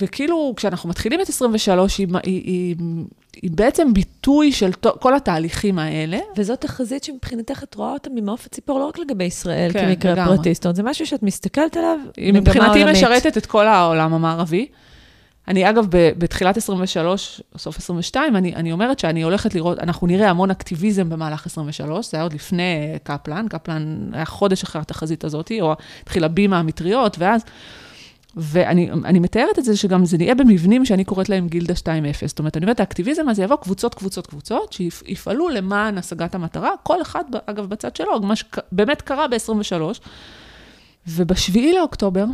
[0.00, 2.76] וכאילו, כשאנחנו מתחילים את 23, היא, היא, היא,
[3.42, 6.18] היא בעצם ביטוי של כל התהליכים האלה.
[6.36, 10.54] וזאת תחזית שמבחינתך את רואה אותה ממעוף הציפור, לא רק לגבי ישראל כן, כמקרה פרטי,
[10.54, 14.66] זאת אומרת, זה משהו שאת מסתכלת עליו, היא מבחינתי משרתת את כל העולם המערבי.
[15.48, 20.50] אני אגב, בתחילת 23, סוף 22, אני, אני אומרת שאני הולכת לראות, אנחנו נראה המון
[20.50, 25.74] אקטיביזם במהלך 23, זה היה עוד לפני קפלן, קפלן היה חודש אחרי התחזית הזאת, או
[26.02, 27.42] התחילה בימה המטריות, ואז...
[28.36, 32.26] ואני מתארת את זה שגם זה נהיה במבנים שאני קוראת להם גילדה 2.0.
[32.26, 37.02] זאת אומרת, אני אומרת, האקטיביזם הזה יבוא קבוצות, קבוצות, קבוצות, שיפעלו למען השגת המטרה, כל
[37.02, 39.82] אחד, אגב, בצד שלו, מה שבאמת קרה ב-23.
[41.08, 42.24] ובשביעי לאוקטובר,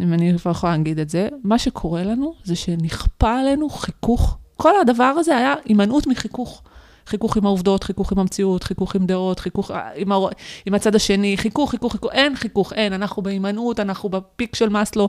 [0.00, 4.38] אם אני כבר יכולה להגיד את זה, מה שקורה לנו זה שנכפה עלינו חיכוך.
[4.56, 6.62] כל הדבר הזה היה הימנעות מחיכוך.
[7.08, 10.28] חיכוך עם העובדות, חיכוך עם המציאות, חיכוך עם דעות, חיכוך אה, עם, הר...
[10.66, 15.08] עם הצד השני, חיכוך, חיכוך, חיכוך, אין חיכוך, אין, אנחנו בהימנעות, אנחנו בפיק של מאסלו,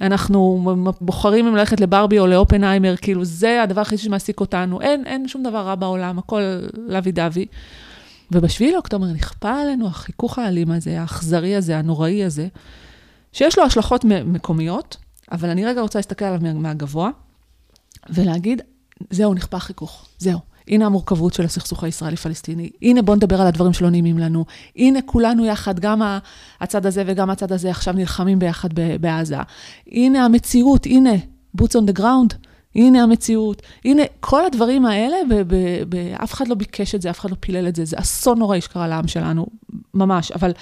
[0.00, 5.28] אנחנו בוחרים אם ללכת לברבי או לאופנהיימר, כאילו זה הדבר הכי שמעסיק אותנו, אין, אין
[5.28, 6.42] שום דבר רע בעולם, הכל
[6.88, 7.46] לוי דווי.
[8.32, 12.48] ובשביעי לאוקטובר נכפה עלינו החיכוך האלים הזה, האכזרי הזה, הנוראי הזה,
[13.32, 14.96] שיש לו השלכות מקומיות,
[15.32, 17.10] אבל אני רגע רוצה להסתכל עליו מהגבוה,
[18.08, 18.62] ולהגיד,
[19.10, 20.38] זהו, נכפה חיכוך, זהו.
[20.68, 24.44] הנה המורכבות של הסכסוך הישראלי-פלסטיני, הנה בואו נדבר על הדברים שלא נעימים לנו,
[24.76, 26.02] הנה כולנו יחד, גם
[26.60, 28.68] הצד הזה וגם הצד הזה עכשיו נלחמים ביחד
[29.00, 29.36] בעזה.
[29.86, 31.10] הנה המציאות, הנה,
[31.60, 32.34] boots on the ground,
[32.74, 35.16] הנה המציאות, הנה כל הדברים האלה,
[36.24, 38.60] אף אחד לא ביקש את זה, אף אחד לא פילל את זה, זה אסון נוראי
[38.60, 39.46] שקרה לעם שלנו,
[39.94, 40.32] ממש.
[40.32, 40.52] אבל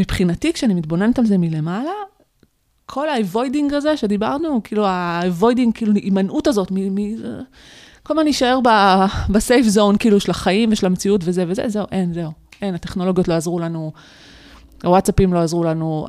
[0.00, 1.92] מבחינתי, כשאני מתבוננת על זה מלמעלה,
[2.86, 7.16] כל ה-avoiding הזה שדיברנו, כאילו ה-avoiding, כאילו הימנעות הזאת, מ- מ-
[8.02, 8.60] כל הזמן להישאר
[9.30, 12.30] בסייף זון, כאילו, של החיים ושל המציאות וזה וזה, זהו, אין, זהו.
[12.62, 13.92] אין, הטכנולוגיות לא עזרו לנו,
[14.84, 16.06] הוואטסאפים לא עזרו לנו,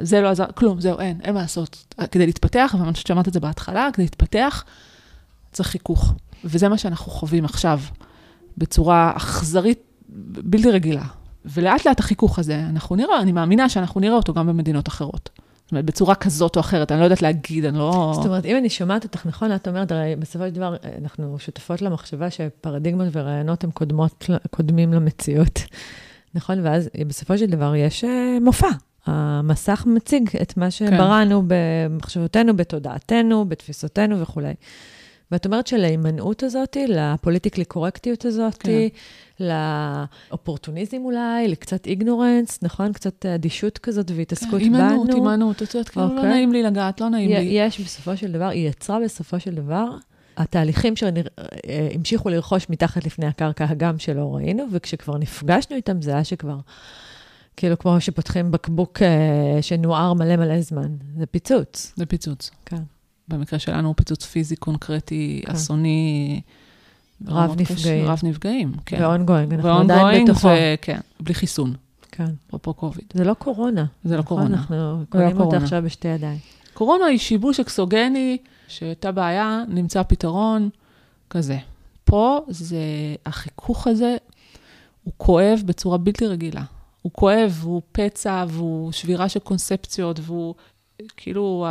[0.00, 1.94] זה לא עזר, כלום, זהו, אין, אין מה לעשות.
[2.10, 4.64] כדי להתפתח, ואני חושבת שאמרת את זה בהתחלה, כדי להתפתח,
[5.52, 6.14] צריך חיכוך.
[6.44, 7.80] וזה מה שאנחנו חווים עכשיו,
[8.58, 9.78] בצורה אכזרית,
[10.44, 11.04] בלתי רגילה.
[11.44, 15.30] ולאט לאט החיכוך הזה, אנחנו נראה, אני מאמינה שאנחנו נראה אותו גם במדינות אחרות.
[15.64, 18.12] זאת אומרת, בצורה כזאת או אחרת, אני לא יודעת להגיד, אני לא...
[18.14, 21.82] זאת אומרת, אם אני שומעת אותך נכון, את אומרת, הרי בסופו של דבר, אנחנו שותפות
[21.82, 25.60] למחשבה שפרדיגמות ורעיונות הם קודמות, קודמים למציאות,
[26.34, 26.58] נכון?
[26.62, 28.68] ואז בסופו של דבר יש אה, מופע.
[29.06, 30.70] המסך מציג את מה כן.
[30.70, 31.56] שבראנו כן.
[31.88, 34.54] במחשבותינו, בתודעתנו, בתפיסותינו וכולי.
[35.34, 38.88] ואת אומרת שלהימנעות הזאת, לפוליטיקלי קורקטיות הזאת, כן.
[40.30, 42.92] לאופורטוניזם אולי, לקצת איגנורנס, נכון?
[42.92, 44.78] קצת אדישות כזאת והתעסקות כן, בנו.
[44.78, 46.30] הימנעות, הימנעות, את יודעת, כאילו לא אוקיי.
[46.30, 47.36] נעים לי לגעת, לא נעים לי.
[47.36, 49.84] יש בסופו של דבר, היא יצרה בסופו של דבר
[50.36, 56.56] התהליכים שהמשיכו לרכוש מתחת לפני הקרקע, הגם שלא ראינו, וכשכבר נפגשנו איתם, זה היה שכבר,
[57.56, 60.96] כאילו כמו שפותחים בקבוק אה, שנוער מלא מלא זמן.
[61.18, 61.92] זה פיצוץ.
[61.96, 62.50] זה פיצוץ.
[62.66, 62.82] כן.
[63.28, 65.52] במקרה שלנו הוא פיצוץ פיזי, קונקרטי, כן.
[65.52, 66.40] אסוני.
[67.26, 68.06] רב נפגעים.
[68.06, 69.04] רב נפגעים, כן.
[69.04, 70.48] ו-ongoing, אנחנו עדיין בתוכו.
[70.82, 71.74] כן, בלי חיסון.
[72.12, 72.30] כן.
[72.48, 73.04] אפרופו קוביד.
[73.14, 73.84] זה לא קורונה.
[74.04, 74.56] זה לא נכון, קורונה.
[74.56, 76.38] אנחנו לא קוראים אותה עכשיו בשתי ידיים.
[76.74, 80.68] קורונה היא שיבוש אקסוגני, שהייתה בעיה, נמצא פתרון,
[81.30, 81.58] כזה.
[82.04, 82.78] פה זה,
[83.26, 84.16] החיכוך הזה,
[85.04, 86.62] הוא כואב בצורה בלתי רגילה.
[87.02, 90.54] הוא כואב, הוא פצע, והוא שבירה של קונספציות, והוא
[91.16, 91.66] כאילו.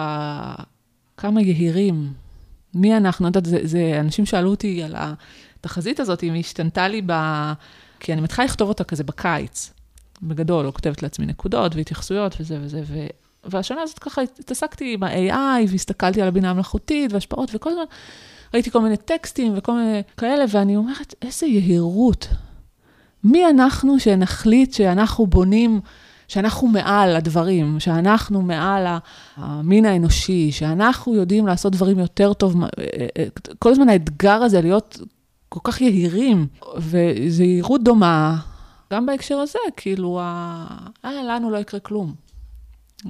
[1.23, 2.13] כמה יהירים.
[2.73, 3.27] מי אנחנו?
[3.27, 7.13] יודעת, זה, זה, אנשים שאלו אותי על התחזית הזאת, אם היא השתנתה לי ב...
[7.99, 9.71] כי אני מתחילה לכתוב אותה כזה בקיץ.
[10.21, 13.05] בגדול, לא כותבת לעצמי נקודות והתייחסויות וזה וזה, ו...
[13.43, 17.83] והשנה הזאת ככה התעסקתי עם ה-AI, והסתכלתי על הבינה המלאכותית והשפעות, וכל הזמן
[18.53, 22.27] ראיתי כל מיני טקסטים וכל מיני כאלה, ואני אומרת, איזה יהירות.
[23.23, 25.81] מי אנחנו שנחליט שאנחנו בונים
[26.27, 28.85] שאנחנו מעל הדברים, שאנחנו מעל
[29.37, 32.63] המין האנושי, שאנחנו יודעים לעשות דברים יותר טוב.
[32.63, 32.67] אה,
[33.17, 33.25] אה,
[33.59, 34.99] כל הזמן האתגר הזה להיות
[35.49, 38.37] כל כך יהירים, וזו יהירות דומה,
[38.93, 40.67] גם בהקשר הזה, כאילו, אה,
[41.03, 42.13] לנו לא יקרה כלום.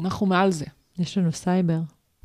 [0.02, 0.66] אנחנו מעל זה.
[1.00, 1.80] יש לנו סייבר.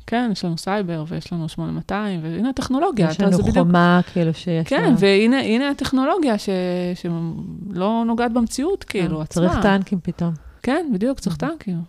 [0.07, 3.09] כן, יש לנו סייבר, ויש לנו 8200, והנה הטכנולוגיה.
[3.09, 4.13] יש לנו חומה, בדיוק...
[4.13, 4.95] כאילו, שיש כן, לה...
[4.99, 6.49] והנה הטכנולוגיה ש...
[6.95, 9.49] שלא נוגעת במציאות, כאילו, כן, עצמה.
[9.49, 10.48] צריך טנקים פתאום.
[10.63, 11.81] כן, בדיוק, צריך טנקים.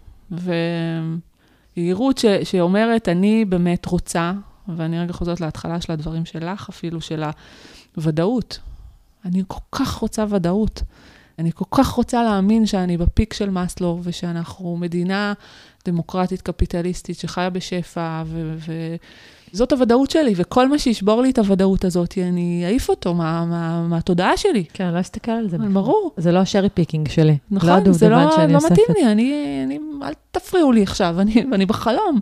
[1.76, 2.26] ויהירות ש...
[2.44, 4.32] שאומרת, אני באמת רוצה,
[4.68, 7.22] ואני רגע חוזרת להתחלה של הדברים שלך, אפילו של
[7.96, 8.58] הוודאות.
[9.24, 10.82] אני כל כך רוצה ודאות.
[11.38, 15.32] אני כל כך רוצה להאמין שאני ב peak של מאסלו, ושאנחנו מדינה
[15.84, 18.22] דמוקרטית קפיטליסטית שחיה בשפע,
[19.54, 23.86] וזאת הוודאות שלי, וכל מה שישבור לי את הוודאות הזאת, אני אעיף אותו מה, מה,
[23.88, 24.64] מהתודעה שלי.
[24.72, 25.58] כן, אני לא אסתכל על זה.
[25.58, 26.12] ברור.
[26.16, 27.38] זה לא ה cherry picking שלי.
[27.50, 31.66] נכון, לא זה לא, לא מתאים לי, אני, אני, אל תפריעו לי עכשיו, אני, אני
[31.66, 32.20] בחלום.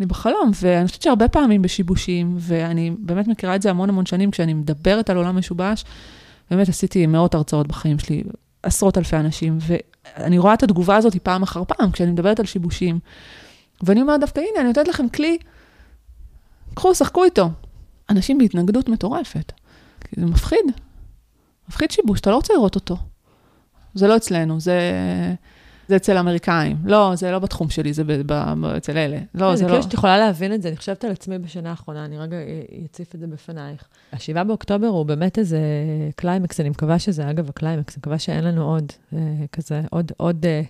[0.00, 4.30] אני בחלום, ואני חושבת שהרבה פעמים בשיבושים, ואני באמת מכירה את זה המון המון שנים,
[4.30, 5.84] כשאני מדברת על עולם משובש,
[6.50, 8.22] באמת עשיתי מאות הרצאות בחיים שלי,
[8.62, 9.58] עשרות אלפי אנשים,
[10.16, 12.98] ואני רואה את התגובה הזאת פעם אחר פעם, כשאני מדברת על שיבושים.
[13.82, 15.38] ואני אומרת דווקא, הנה, אני נותנת לכם כלי,
[16.74, 17.50] קחו, שחקו איתו.
[18.10, 19.52] אנשים בהתנגדות מטורפת.
[20.16, 20.64] זה מפחיד.
[21.68, 22.96] מפחיד שיבוש, אתה לא רוצה לראות אותו.
[23.94, 24.80] זה לא אצלנו, זה...
[25.88, 26.76] זה אצל האמריקאים.
[26.84, 29.16] לא, זה לא בתחום שלי, זה ב, ב, ב, אצל אלה.
[29.16, 29.56] לא, כן, זה לא...
[29.56, 32.36] זה כאילו שאת יכולה להבין את זה, אני חושבת על עצמי בשנה האחרונה, אני רגע
[32.84, 33.84] אציף את זה בפנייך.
[34.12, 35.60] השבעה באוקטובר הוא באמת איזה
[36.16, 39.18] קליימקס, אני מקווה שזה, אגב, הקליימקס, אני מקווה שאין לנו עוד אה,
[39.52, 40.62] כזה, עוד, עוד אה,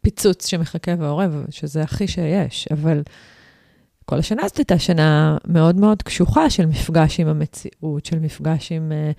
[0.00, 3.02] פיצוץ שמחכה ואורב, שזה הכי שיש, אבל...
[4.06, 8.92] כל השנה הזאת הייתה שנה מאוד מאוד קשוחה של מפגש עם המציאות, של מפגש עם...
[8.92, 9.10] אה,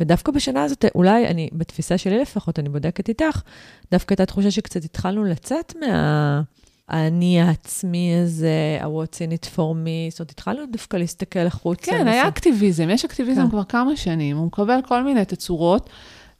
[0.00, 3.42] ודווקא בשנה הזאת, אולי אני, בתפיסה שלי לפחות, אני בודקת איתך,
[3.90, 6.42] דווקא הייתה תחושה שקצת התחלנו לצאת מה...
[6.88, 11.90] האני העצמי הזה, ה-what's in it for me, זאת אומרת, התחלנו דווקא להסתכל החוצה.
[11.90, 13.50] כן, היה אקטיביזם, יש אקטיביזם כן.
[13.50, 15.90] כבר כמה שנים, הוא מקבל כל מיני תצורות.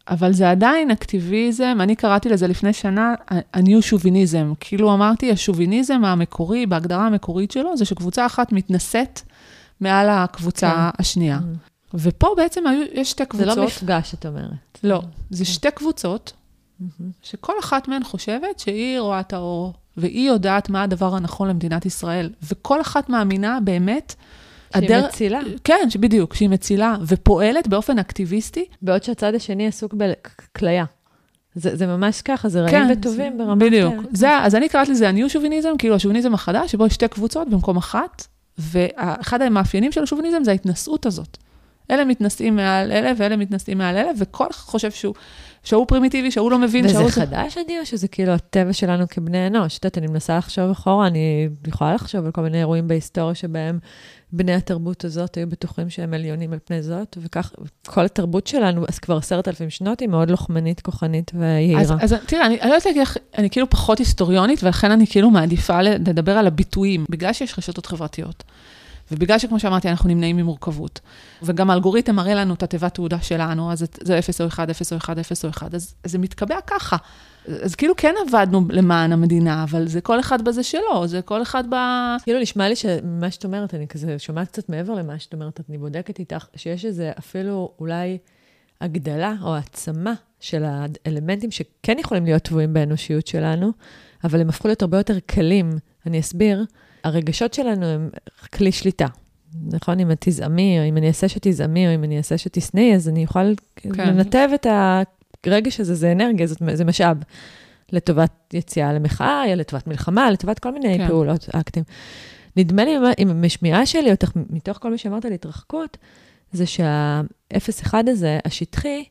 [0.08, 3.14] אבל זה עדיין אקטיביזם, אני קראתי לזה לפני שנה,
[3.54, 4.52] הניו שוביניזם.
[4.60, 9.20] כאילו אמרתי, השוביניזם המקורי, בהגדרה המקורית שלו, זה שקבוצה אחת מתנשאת
[9.80, 11.02] מעל הקבוצה כן.
[11.02, 11.38] השנייה.
[11.38, 11.94] Mm-hmm.
[11.94, 13.54] ופה בעצם היו, יש שתי קבוצות.
[13.54, 14.78] זה לא מפגש, את אומרת.
[14.82, 15.50] לא, זה כן.
[15.50, 16.32] שתי קבוצות,
[16.82, 17.02] mm-hmm.
[17.22, 22.30] שכל אחת מהן חושבת שהיא רואה את האור, והיא יודעת מה הדבר הנכון למדינת ישראל,
[22.42, 24.14] וכל אחת מאמינה באמת
[24.72, 25.06] שהיא הדר...
[25.06, 25.40] מצילה.
[25.64, 28.64] כן, בדיוק, שהיא מצילה ופועלת באופן אקטיביסטי.
[28.83, 30.85] בעוד שהצד השני עסוק בכליה.
[31.54, 33.56] זה, זה ממש ככה, זה רעים כן, וטובים ברמה...
[33.56, 33.94] בדיוק.
[33.94, 34.02] כן.
[34.12, 37.76] זה, אז אני קראת לזה הניו שוביניזם, כאילו השוביניזם החדש, שבו יש שתי קבוצות במקום
[37.76, 38.26] אחת,
[38.59, 41.37] ואחד המאפיינים של השוביניזם זה ההתנשאות הזאת.
[41.90, 45.14] אלה מתנשאים מעל אלה, ואלה מתנשאים מעל אלה, וכל חושב שהוא,
[45.62, 47.05] שהוא פרימיטיבי, שהוא לא מבין, וזה שהוא...
[47.05, 49.79] וזה חדש, עדי, או שזה כאילו הטבע שלנו כבני אנוש?
[49.79, 53.79] את יודעת, אני מנסה לחשוב אחורה, אני יכולה לחשוב על כל מיני אירועים בהיסטוריה שבהם
[54.33, 57.53] בני התרבות הזאת היו בטוחים שהם עליונים על פני זאת, וכך,
[57.87, 61.81] כל התרבות שלנו, אז כבר עשרת אלפים שנות, היא מאוד לוחמנית, כוחנית ויהירה.
[61.81, 65.07] אז, אז תראה, אני, אני לא יודעת להגיד לך, אני כאילו פחות היסטוריונית, ולכן אני
[65.07, 68.44] כאילו מעדיפה לדבר על הביטויים, בגלל שיש רשתות חברתיות.
[69.12, 71.01] ובגלל שכמו שאמרתי, אנחנו נמנעים ממורכבות.
[71.42, 74.99] וגם האלגוריתם מראה לנו את התיבת תעודה שלנו, אז זה 0 או 1, 0 או
[74.99, 76.96] 1, 0 או 1, אז, זה מתקבע ככה.
[77.62, 81.64] אז כאילו כן עבדנו למען המדינה, אבל זה כל אחד בזה שלו, זה כל אחד
[81.70, 81.75] ב...
[82.23, 85.79] כאילו נשמע לי שמה שאת אומרת, אני כזה שומעת קצת מעבר למה שאת אומרת, אני
[85.79, 88.18] בודקת איתך, שיש איזה אפילו אולי
[88.81, 93.73] הגדלה או העצמה של האלמנטים שכן יכולים להיות טבועים באנושיות שלנו,
[94.25, 95.70] אבל הם הפכו להיות הרבה יותר קלים.
[96.06, 96.64] אני אסביר.
[97.04, 98.10] הרגשות שלנו הם
[98.52, 99.06] כלי שליטה.
[99.66, 100.00] נכון?
[100.00, 103.24] אם את תזעמי, או אם אני אעשה שתזעמי, או אם אני אעשה שתשנאי, אז אני
[103.24, 104.08] אוכל כן.
[104.08, 104.66] לנתב את
[105.46, 107.16] הרגש הזה, זה אנרגיה, זה, זה משאב.
[107.92, 111.08] לטובת יציאה למחאה, לטובת מלחמה, לטובת כל מיני כן.
[111.08, 111.82] פעולות, אקטים.
[112.56, 115.96] נדמה לי, אם המשמיעה שלי, אותך, מתוך כל מה שאמרת על התרחקות,
[116.52, 119.04] זה שה-0-1 הזה, השטחי,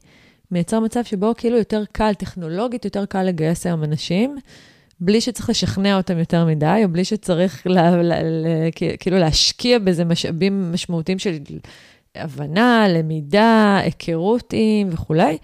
[0.52, 4.38] מייצר מצב שבו כאילו יותר קל, טכנולוגית יותר קל לגייס היום אנשים,
[5.02, 10.06] בלי שצריך לשכנע אותם יותר מדי, או בלי שצריך לה, לה, לה, כאילו להשקיע בזה
[10.06, 11.38] משאבים משמעותיים של
[12.16, 15.38] הבנה, למידה, היכרות עם וכולי,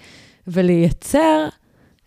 [0.48, 1.48] ולייצר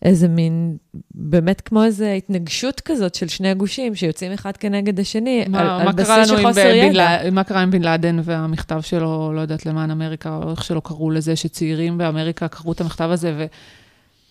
[0.03, 0.77] איזה מין,
[1.15, 5.81] באמת כמו איזו התנגשות כזאת של שני גושים שיוצאים אחד כנגד השני, מה, על, מה
[5.81, 7.31] על בסיס של חוסר ידע.
[7.33, 11.11] מה קרה עם בן לאדן והמכתב שלו, לא יודעת למען אמריקה, או איך שלא קראו
[11.11, 13.47] לזה, שצעירים באמריקה קראו את המכתב הזה, ו...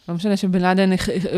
[0.09, 0.89] לא משנה שבן לאדן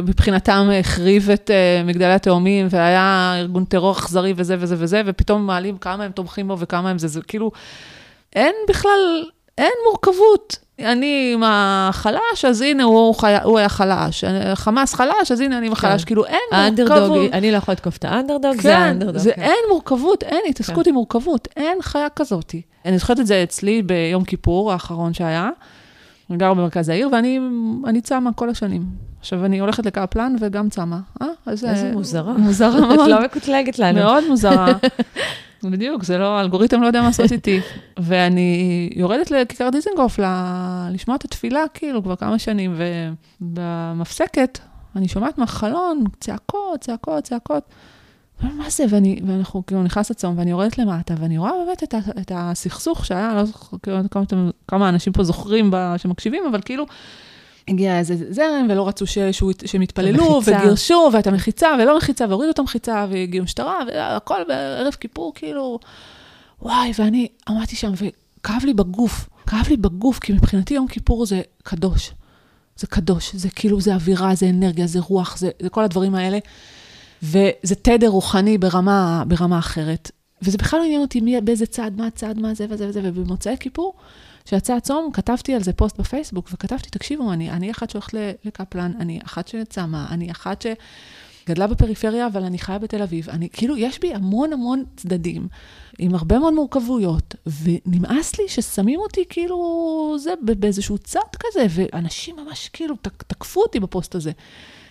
[0.03, 5.77] מבחינתם החריב את uh, מגדלי התאומים, והיה ארגון טרור אכזרי וזה וזה וזה, ופתאום מעלים
[5.77, 7.51] כמה הם תומכים בו וכמה הם זה, זה כאילו,
[8.35, 9.23] אין בכלל,
[9.57, 10.57] אין מורכבות.
[10.79, 13.35] אני עם החלש, אז הנה, הוא, חי...
[13.43, 14.23] הוא היה חלש.
[14.53, 16.01] חמאס חלש, אז הנה, אני עם החלש.
[16.01, 16.05] כן.
[16.05, 17.33] כאילו, אין מורכבות.
[17.33, 19.17] אני לא יכולה לתקוף את האנדרדוג, כן, זה האנדרדוג.
[19.17, 19.41] זה כן.
[19.41, 20.89] אין מורכבות, אין התעסקות כן.
[20.89, 22.55] עם מורכבות, אין חיה כזאת.
[22.85, 25.49] אני זוכרת את זה אצלי ביום כיפור האחרון שהיה.
[26.29, 27.09] אני גר במרכז העיר,
[27.83, 28.85] ואני צמה כל השנים.
[29.19, 30.99] עכשיו, אני הולכת לקפלן וגם צמה.
[31.21, 31.27] אה?
[31.47, 32.33] איזה, איזה מוזרה.
[32.33, 32.99] מוזרה מאוד.
[32.99, 33.99] את לא מקוטלגת לנו.
[33.99, 34.67] מאוד מוזרה.
[35.63, 37.59] בדיוק, זה לא, האלגוריתם לא יודע מה לעשות איתי.
[37.99, 40.19] ואני יורדת לכיכר דיזנגוף
[40.91, 42.75] לשמוע את התפילה, כאילו, כבר כמה שנים,
[43.41, 44.59] ובמפסקת,
[44.95, 47.63] אני שומעת מהחלון צעקות, צעקות, צעקות.
[48.41, 48.85] מה זה?
[48.89, 53.05] ואני, ואנחנו כאילו נכנס לצום, ואני יורדת למטה, ואני רואה באמת את, ה, את הסכסוך
[53.05, 54.23] שהיה, לא זוכר כאילו, כמה,
[54.67, 56.85] כמה אנשים פה זוכרים ב, שמקשיבים, אבל כאילו,
[57.67, 62.51] הגיע איזה זרם, ולא רצו ש, שהוא, שהם יתפללו, וגירשו, והייתה מחיצה, ולא מחיצה, והורידו
[62.51, 65.79] את המחיצה, והגיעו משטרה, והכל בערב כיפור, כאילו,
[66.61, 71.41] וואי, ואני עמדתי שם, וכאב לי בגוף, כאב לי בגוף, כי מבחינתי יום כיפור זה
[71.63, 72.11] קדוש.
[72.75, 76.39] זה קדוש, זה כאילו, זה אווירה, זה אנרגיה, זה רוח, זה, זה כל הדברים האלה.
[77.23, 80.11] וזה תדר רוחני ברמה, ברמה אחרת.
[80.41, 83.55] וזה בכלל לא עניין אותי מי, באיזה צד, מה הצד, מה זה וזה וזה, ובמוצאי
[83.59, 83.93] כיפור,
[84.45, 89.19] כשיצא הצום, כתבתי על זה פוסט בפייסבוק, וכתבתי, תקשיבו, אני, אני אחת שהולכת לקפלן, אני
[89.25, 90.65] אחת שצמה, אני אחת
[91.45, 93.29] שגדלה בפריפריה, אבל אני חיה בתל אביב.
[93.29, 95.47] אני, כאילו, יש בי המון המון צדדים,
[95.99, 102.69] עם הרבה מאוד מורכבויות, ונמאס לי ששמים אותי כאילו, זה, באיזשהו צד כזה, ואנשים ממש
[102.73, 102.95] כאילו
[103.27, 104.31] תקפו אותי בפוסט הזה.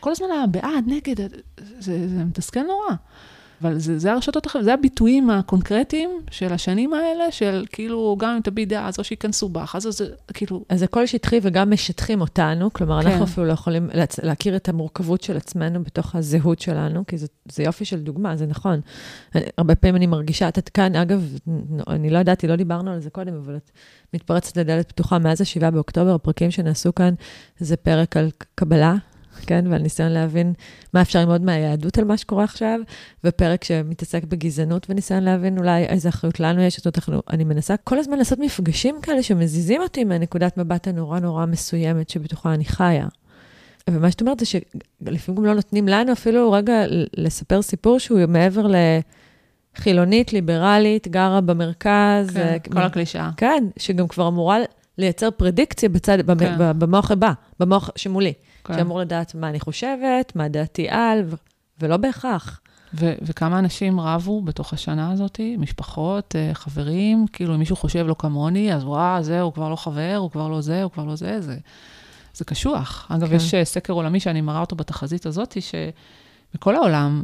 [0.00, 1.30] כל הזמן הבעד, נגד,
[1.78, 2.96] זה, זה, מתסכל נורא.
[3.62, 8.40] אבל זה, זה הרשתות החברתיות, זה הביטויים הקונקרטיים של השנים האלה, של כאילו, גם אם
[8.40, 10.64] תביע דעה, אז או שייכנסו בך, אז זה כאילו...
[10.68, 13.08] אז הכל שטחי וגם משטחים אותנו, כלומר, כן.
[13.08, 13.90] אנחנו אפילו לא יכולים.
[14.22, 18.46] להכיר את המורכבות של עצמנו בתוך הזהות שלנו, כי זה, זה יופי של דוגמה, זה
[18.46, 18.80] נכון.
[19.34, 21.38] אני, הרבה פעמים אני מרגישה, את כאן, אגב,
[21.86, 23.70] אני לא ידעתי, לא דיברנו על זה קודם, אבל את
[24.14, 27.14] מתפרצת לדלת פתוחה מאז ה-7 באוקטובר, הפרקים שנעשו כאן,
[27.58, 28.96] זה פרק על קבלה,
[29.46, 29.64] כן?
[29.70, 30.52] ועל ניסיון להבין
[30.94, 32.80] מה אפשר ללמוד מהיהדות על מה שקורה עכשיו,
[33.24, 36.76] ופרק שמתעסק בגזענות וניסיון להבין אולי איזה אחריות לנו יש.
[36.76, 41.46] זאת אומרת, אני מנסה כל הזמן לעשות מפגשים כאלה שמזיזים אותי מנקודת מבט הנורא נורא
[41.46, 43.06] מסוימת שבתוכה אני חיה.
[43.90, 46.82] ומה שאת אומרת זה שלפעמים גם לא נותנים לנו אפילו רגע
[47.16, 48.74] לספר סיפור שהוא מעבר ל...
[49.78, 52.30] חילונית, ליברלית, גרה במרכז.
[52.34, 53.30] כן, uh, כל הקלישאה.
[53.36, 54.58] כן, שגם כבר אמורה
[54.98, 56.78] לייצר פרדיקציה בצד, כן.
[56.78, 58.32] במוח הבא, במוח שמולי.
[58.64, 58.78] כן.
[58.78, 61.34] שאמור לדעת מה אני חושבת, מה דעתי על, ו-
[61.80, 62.60] ולא בהכרח.
[62.94, 68.16] ו- וכמה אנשים רבו בתוך השנה הזאת, משפחות, אה, חברים, כאילו אם מישהו חושב לא
[68.18, 71.16] כמוני, אז וואה, זה, הוא כבר לא חבר, הוא כבר לא זה, הוא כבר לא
[71.16, 71.56] זה, זה,
[72.34, 73.06] זה קשוח.
[73.10, 73.34] אגב, כן.
[73.34, 77.22] יש אה, סקר עולמי שאני מראה אותו בתחזית הזאת, שבכל העולם,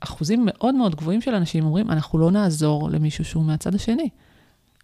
[0.00, 4.08] אחוזים מאוד מאוד גבוהים של אנשים אומרים, אנחנו לא נעזור למישהו שהוא מהצד השני.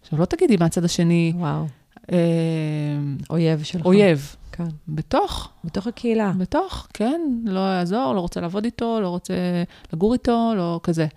[0.01, 1.65] עכשיו, לא תגידי מהצד השני, וואו.
[2.11, 2.17] אה,
[3.29, 3.85] אויב שלך.
[3.85, 4.35] אויב.
[4.51, 4.67] כן.
[4.87, 5.49] בתוך.
[5.63, 6.31] בתוך הקהילה.
[6.37, 7.21] בתוך, כן.
[7.45, 9.33] לא יעזור, לא רוצה לעבוד איתו, לא רוצה
[9.93, 11.07] לגור איתו, לא כזה.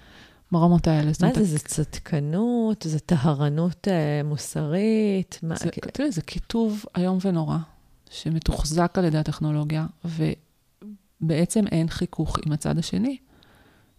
[0.52, 1.10] ברמות האלה.
[1.20, 5.40] מה זה, זה צדקנות, זה טהרנות אה, מוסרית?
[5.92, 7.56] תראי, זה קיטוב איום ונורא,
[8.10, 13.16] שמתוחזק על ידי הטכנולוגיה, ובעצם אין חיכוך עם הצד השני.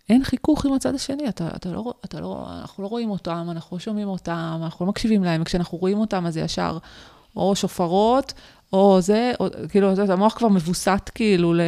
[0.09, 3.77] אין חיכוך עם הצד השני, אתה, אתה לא, אתה לא, אנחנו לא רואים אותם, אנחנו
[3.77, 6.77] לא שומעים אותם, אנחנו לא מקשיבים להם, וכשאנחנו רואים אותם אז זה ישר
[7.35, 8.33] או שופרות,
[8.73, 11.61] או זה, או, כאילו, זה, המוח כבר מבוסת כאילו ל,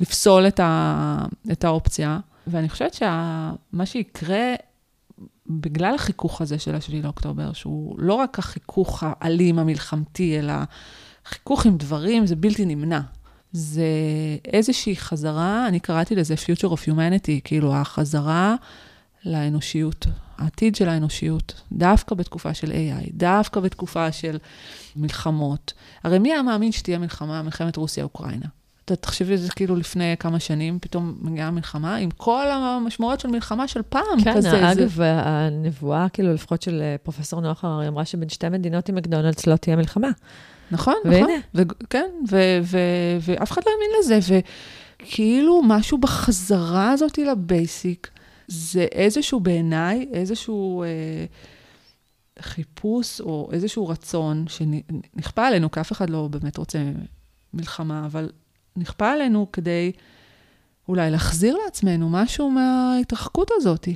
[0.00, 2.18] לפסול את, ה, את האופציה.
[2.46, 4.54] ואני חושבת שמה שיקרה,
[5.46, 10.52] בגלל החיכוך הזה של השביעי לאוקטובר, שהוא לא רק החיכוך האלים, המלחמתי, אלא
[11.24, 13.00] חיכוך עם דברים, זה בלתי נמנע.
[13.52, 13.84] זה
[14.44, 18.54] איזושהי חזרה, אני קראתי לזה Future of Humanity, כאילו החזרה
[19.24, 20.06] לאנושיות,
[20.38, 24.38] העתיד של האנושיות, דווקא בתקופה של AI, דווקא בתקופה של
[24.96, 25.72] מלחמות.
[26.04, 28.46] הרי מי היה מאמין שתהיה מלחמה, מלחמת רוסיה-אוקראינה?
[28.84, 33.28] אתה תחשבי על זה כאילו לפני כמה שנים, פתאום מגיעה מלחמה, עם כל המשמעויות של
[33.28, 34.50] מלחמה של פעם כן, כזה.
[34.50, 35.12] כן, אגב, זה...
[35.24, 39.56] הנבואה, כאילו, לפחות של אה, פרופסור נוח הררי, אמרה שבין שתי מדינות עם מקדונלדס לא
[39.56, 40.08] תהיה מלחמה.
[40.70, 41.18] נכון, והנה.
[41.20, 41.32] נכון.
[41.54, 44.40] ו- כן, ו- ו- ואף אחד לא האמין לזה,
[45.02, 48.10] וכאילו משהו בחזרה הזאת לבייסיק,
[48.48, 50.82] זה איזשהו בעיניי, איזשהו...
[50.82, 50.88] אה,
[52.42, 56.78] חיפוש או איזשהו רצון שנכפה עלינו, כי אף אחד לא באמת רוצה
[57.54, 58.30] מלחמה, אבל
[58.76, 59.92] נכפה עלינו כדי
[60.88, 63.88] אולי להחזיר לעצמנו משהו מההתרחקות הזאת.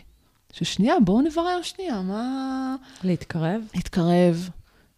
[0.53, 2.77] ששנייה, בואו נברר שנייה, מה...
[3.05, 3.63] להתקרב?
[3.75, 4.49] להתקרב,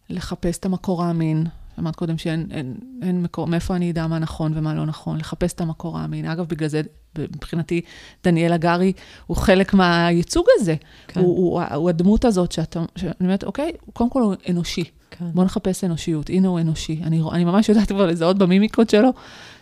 [0.09, 1.45] לחפש את המקור האמין,
[1.79, 5.53] אמרת קודם שאין אין, אין מקור, מאיפה אני אדע מה נכון ומה לא נכון, לחפש
[5.53, 6.25] את המקור האמין.
[6.25, 6.81] אגב, בגלל זה,
[7.17, 7.81] מבחינתי,
[8.23, 8.93] דניאל הגרי
[9.27, 10.75] הוא חלק מהייצוג הזה.
[11.07, 11.19] כן.
[11.19, 14.83] הוא, הוא, הוא הדמות הזאת שאתה, שאני אומרת, אוקיי, קודם כל הוא אנושי.
[15.11, 15.25] כן.
[15.33, 16.99] בוא נחפש אנושיות, הנה הוא אנושי.
[17.03, 19.13] אני, אני ממש יודעת כבר לזהות במימיקות שלו,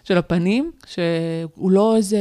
[0.03, 2.17] של הפנים, שהוא לא איזה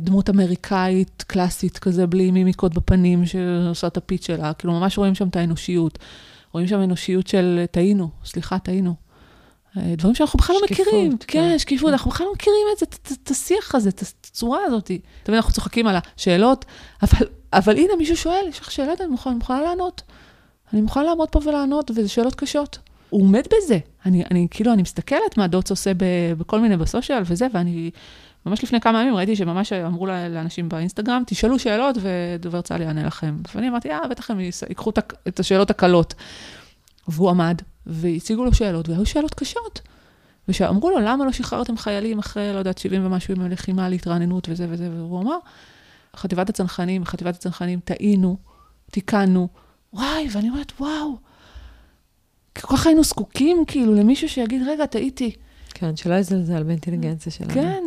[0.00, 5.28] דמות אמריקאית קלאסית כזה, בלי מימיקות בפנים, שעושה את הפיץ שלה, כאילו ממש רואים שם
[5.28, 5.98] את האנושיות.
[6.52, 8.94] רואים שם אנושיות של טעינו, סליחה, טעינו.
[9.76, 11.16] אה, דברים שאנחנו בכלל לא מכירים.
[11.18, 11.26] כן.
[11.50, 12.86] כן, שקיפות, אנחנו בכלל לא מכירים את זה,
[13.22, 14.90] את- השיח הזה, את הצורה הזאת.
[15.22, 16.64] תמיד אנחנו צוחקים על השאלות,
[17.02, 20.02] אבל, אבל הנה, מישהו שואל, יש לך שאלות, אני מוכנה, מוכנה לענות.
[20.72, 22.78] אני מוכנה לעמוד פה ולענות, וזה שאלות קשות.
[23.10, 23.78] הוא עומד בזה.
[24.06, 26.04] אני, אני כאילו, אני מסתכלת מה דוץ עושה ב,
[26.38, 27.90] בכל מיני בסושיאל וזה, ואני,
[28.46, 33.36] ממש לפני כמה ימים ראיתי שממש אמרו לאנשים באינסטגרם, תשאלו שאלות ודובר צה"ל יענה לכם.
[33.54, 34.90] ואני אמרתי, אה, בטח הם ייקחו
[35.28, 36.14] את השאלות הקלות.
[37.08, 39.80] והוא עמד, והציגו לו שאלות, והיו שאלות קשות.
[40.48, 44.66] ושאמרו לו, למה לא שחררתם חיילים אחרי, לא יודעת, 70 ומשהו עם הלחימה להתרעננות וזה
[44.70, 45.36] וזה, והוא אמר,
[46.16, 48.36] חטיבת הצנחנים, חטיבת הצנחנים, טעינו,
[48.90, 49.48] תיקנו,
[49.92, 51.16] וואי, ואני אומרת, וואו,
[52.60, 55.32] כל כך היינו זקוקים כאילו למישהו שיגיד, רגע, טעיתי.
[55.74, 57.50] כן, שלא יזלזל באינטליגנציה שלנו.
[57.50, 57.84] כן,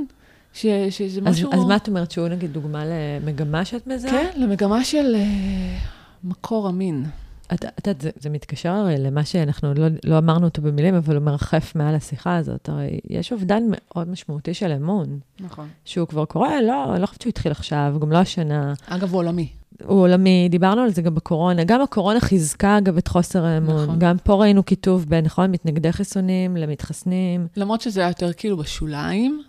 [0.54, 1.54] ש, שזה אז, משהו...
[1.54, 4.12] אז מה את אומרת, שהוא נגיד דוגמה למגמה שאת מזהה?
[4.12, 5.78] כן, למגמה של אה,
[6.24, 7.06] מקור אמין.
[7.54, 11.24] את יודעת, זה, זה מתקשר הרי למה שאנחנו לא, לא אמרנו אותו במילים, אבל הוא
[11.24, 12.70] מרחף מעל השיחה הזאת.
[12.70, 15.68] הרי יש אובדן מאוד משמעותי של אמון, נכון.
[15.86, 18.74] שהוא שהוא כבר קורה, לא, אני לא חושבת שהוא התחיל עכשיו, גם לא השנה.
[18.88, 19.50] אגב, הוא עולמי.
[19.86, 21.64] הוא עולמי, דיברנו על זה גם בקורונה.
[21.64, 23.84] גם הקורונה חיזקה, אגב, את חוסר האמון.
[23.84, 24.00] נכון.
[24.00, 27.48] גם פה ראינו כיתוב בין, נכון, מתנגדי חיסונים למתחסנים.
[27.58, 29.44] למרות שזה היה יותר כאילו בשוליים,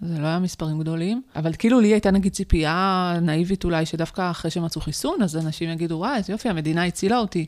[0.00, 4.50] זה לא היה מספרים גדולים, אבל כאילו לי הייתה נגיד ציפייה נאיבית אולי, שדווקא אחרי
[4.50, 7.46] שמצאו חיסון, אז אנשים יגידו, וואי, איזה יופי, המדינה הצילה אותי,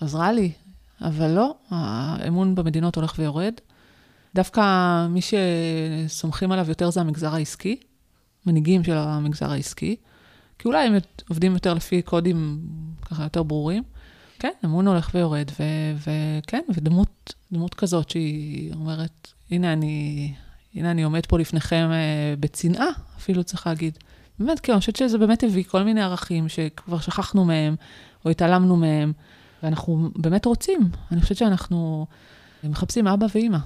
[0.00, 0.52] עזרה לי.
[1.02, 3.54] אבל לא, האמון במדינות הולך ויורד.
[4.34, 7.76] דווקא מי שסומכים עליו יותר זה המגזר העסקי,
[8.46, 9.96] מנהיגים של המגזר העסקי,
[10.58, 10.94] כי אולי הם
[11.28, 12.60] עובדים יותר לפי קודים
[13.02, 13.82] ככה יותר ברורים.
[14.38, 15.50] כן, אמון הולך ויורד,
[15.98, 20.32] וכן, ודמות דמות כזאת שהיא אומרת, הנה אני,
[20.74, 23.98] הנה אני עומד פה לפניכם אה, בצנעה, אפילו צריך להגיד.
[24.38, 27.76] באמת, כן, אני חושבת שזה באמת הביא כל מיני ערכים שכבר שכחנו מהם,
[28.24, 29.12] או התעלמנו מהם,
[29.62, 30.80] ואנחנו באמת רוצים.
[31.12, 32.06] אני חושבת שאנחנו
[32.64, 33.58] מחפשים אבא ואימא.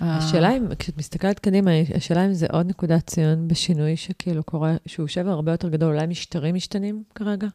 [0.00, 5.06] השאלה אם, כשאת מסתכלת קדימה, השאלה אם זה עוד נקודת ציון בשינוי שכאילו קורה, שהוא
[5.06, 7.48] שבר הרבה יותר גדול, אולי משטרים משתנים כרגע?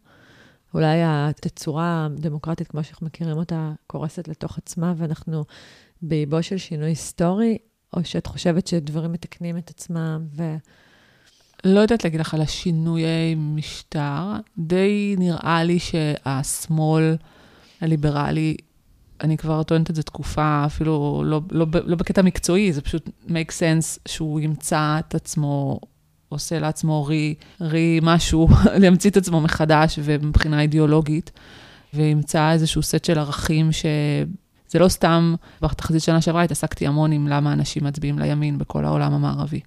[0.73, 5.43] אולי התצורה הדמוקרטית, כמו שאנחנו מכירים אותה, קורסת לתוך עצמה, ואנחנו
[6.01, 7.57] באיבו של שינוי היסטורי,
[7.93, 10.55] או שאת חושבת שדברים מתקנים את עצמם, ו...
[11.65, 14.31] לא יודעת להגיד לך על השינויי משטר.
[14.57, 17.15] די נראה לי שהשמאל
[17.81, 18.57] הליברלי,
[19.22, 23.49] אני כבר טוענת את זה תקופה, אפילו לא, לא, לא בקטע מקצועי, זה פשוט make
[23.49, 25.80] sense שהוא ימצא את עצמו,
[26.30, 28.47] עושה לעצמו רי, רי משהו,
[28.82, 31.32] להמציא את עצמו מחדש ומבחינה אידיאולוגית,
[31.93, 33.86] וימצא איזשהו סט של ערכים ש...
[34.68, 39.13] זה לא סתם, בתחזית שנה שעברה התעסקתי המון עם למה אנשים מצביעים לימין בכל העולם
[39.13, 39.59] המערבי.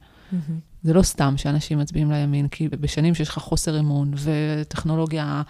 [0.82, 5.42] זה לא סתם שאנשים מצביעים לימין, כי בשנים שיש לך חוסר אמון, וטכנולוגיה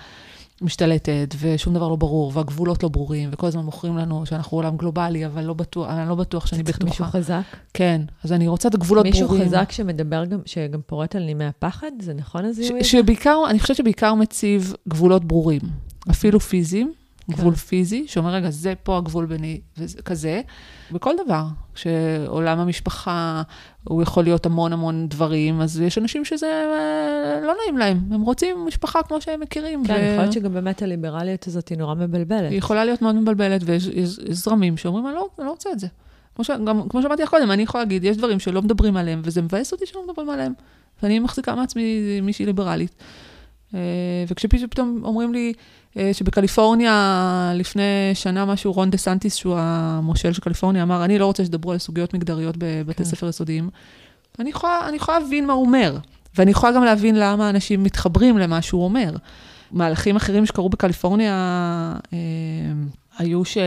[0.62, 5.26] משתלטת, ושום דבר לא ברור, והגבולות לא ברורים, וכל הזמן מוכרים לנו שאנחנו עולם גלובלי,
[5.26, 6.84] אבל לא בטוח, אני לא בטוח שאני בטוחה.
[6.84, 7.42] מישהו חזק?
[7.74, 9.46] כן, אז אני רוצה את הגבולות מישהו ברורים.
[9.46, 11.90] חזק שמדבר גם, שגם פורט על נימי הפחד?
[12.00, 12.84] זה נכון הזיהוי?
[12.84, 15.60] שבעיקר, אני חושבת שבעיקר מציב גבולות ברורים,
[16.10, 16.92] אפילו פיזיים.
[17.30, 20.40] גבול פיזי, שאומר, רגע, זה פה הגבול ביני, וזה כזה,
[20.92, 21.42] בכל דבר.
[21.74, 23.42] כשעולם המשפחה,
[23.84, 28.20] הוא יכול להיות המון המון דברים, אז יש אנשים שזה אה, לא נעים להם, הם
[28.20, 29.84] רוצים משפחה כמו שהם מכירים.
[29.86, 32.50] כן, ו- יכול להיות שגם באמת הליברליות הזאת היא נורא מבלבלת.
[32.50, 35.70] היא יכולה להיות מאוד מבלבלת, ויש יש- יש זרמים שאומרים, אני לא, אני לא רוצה
[35.72, 35.86] את זה.
[36.34, 39.20] כמו, ש, גם, כמו שאמרתי לך קודם, אני יכולה להגיד, יש דברים שלא מדברים עליהם,
[39.24, 40.52] וזה מבאס אותי שלא מדברים עליהם.
[41.02, 42.94] ואני מחזיקה מעצמי מישהי ליברלית.
[43.74, 43.80] אה,
[44.28, 45.52] וכשפתאום אומרים לי
[46.12, 51.44] שבקליפורניה, לפני שנה משהו, רון דה סנטיס, שהוא המושל של קליפורניה, אמר, אני לא רוצה
[51.44, 53.04] שתדברו על סוגיות מגדריות בבתי כן.
[53.04, 53.70] ספר יסודיים.
[54.38, 55.98] אני יכולה, אני יכולה להבין מה הוא אומר,
[56.36, 59.10] ואני יכולה גם להבין למה אנשים מתחברים למה שהוא אומר.
[59.70, 61.34] מהלכים אחרים שקרו בקליפורניה
[62.12, 62.18] אה,
[63.18, 63.58] היו ש,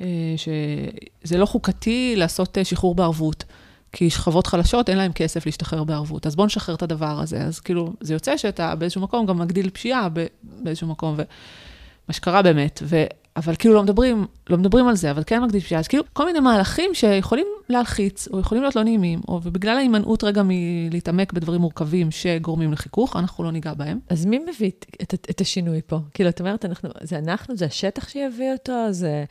[0.00, 3.44] אה, שזה לא חוקתי לעשות אה, שחרור בערבות.
[3.92, 6.26] כי שכבות חלשות, אין להם כסף להשתחרר בערבות.
[6.26, 7.42] אז בואו נשחרר את הדבר הזה.
[7.42, 10.08] אז כאילו, זה יוצא שאתה באיזשהו מקום גם מגדיל פשיעה
[10.42, 12.82] באיזשהו מקום, ומה שקרה באמת.
[12.82, 13.04] ו...
[13.38, 15.80] אבל כאילו לא מדברים, לא מדברים על זה, אבל כן מגדיל פשיעה.
[15.80, 20.24] אז כאילו, כל מיני מהלכים שיכולים להלחיץ, או יכולים להיות לא נעימים, או ובגלל ההימנעות
[20.24, 23.98] רגע מלהתעמק בדברים מורכבים שגורמים לחיכוך, אנחנו לא ניגע בהם.
[24.08, 25.98] אז מי מביא את, את, את השינוי פה?
[26.14, 29.24] כאילו, את אומרת, אנחנו, זה אנחנו, זה השטח שיביא אותו, זה,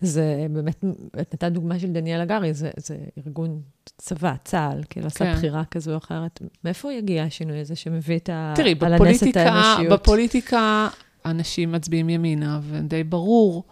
[0.00, 0.84] זה באמת,
[1.20, 2.96] את נתת דוגמה של דניאל הגרי, זה, זה
[3.26, 3.60] ארגון
[3.98, 5.34] צבא, צה"ל, כאילו, עשה כן.
[5.34, 6.42] בחירה כזו או אחרת.
[6.64, 8.52] מאיפה יגיע השינוי הזה שמביא את ה...
[8.56, 9.76] תראי, בפוליטיקה?
[9.90, 10.88] בפוליטיקה
[11.24, 13.64] אנשים מצביעים ימינה, ודי ברור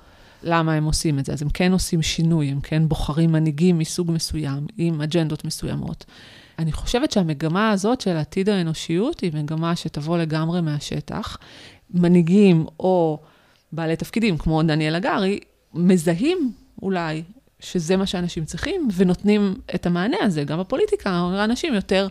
[0.43, 1.33] למה הם עושים את זה.
[1.33, 6.05] אז הם כן עושים שינוי, הם כן בוחרים מנהיגים מסוג מסוים, עם אג'נדות מסוימות.
[6.59, 11.37] אני חושבת שהמגמה הזאת של עתיד האנושיות היא מגמה שתבוא לגמרי מהשטח.
[11.91, 13.21] מנהיגים או
[13.73, 15.41] בעלי תפקידים, כמו דניאל הגרי,
[15.75, 16.53] מזהים
[16.83, 17.23] אולי
[17.63, 20.45] שזה מה שאנשים צריכים, ונותנים את המענה הזה.
[20.45, 22.09] גם בפוליטיקה, אנשים יותר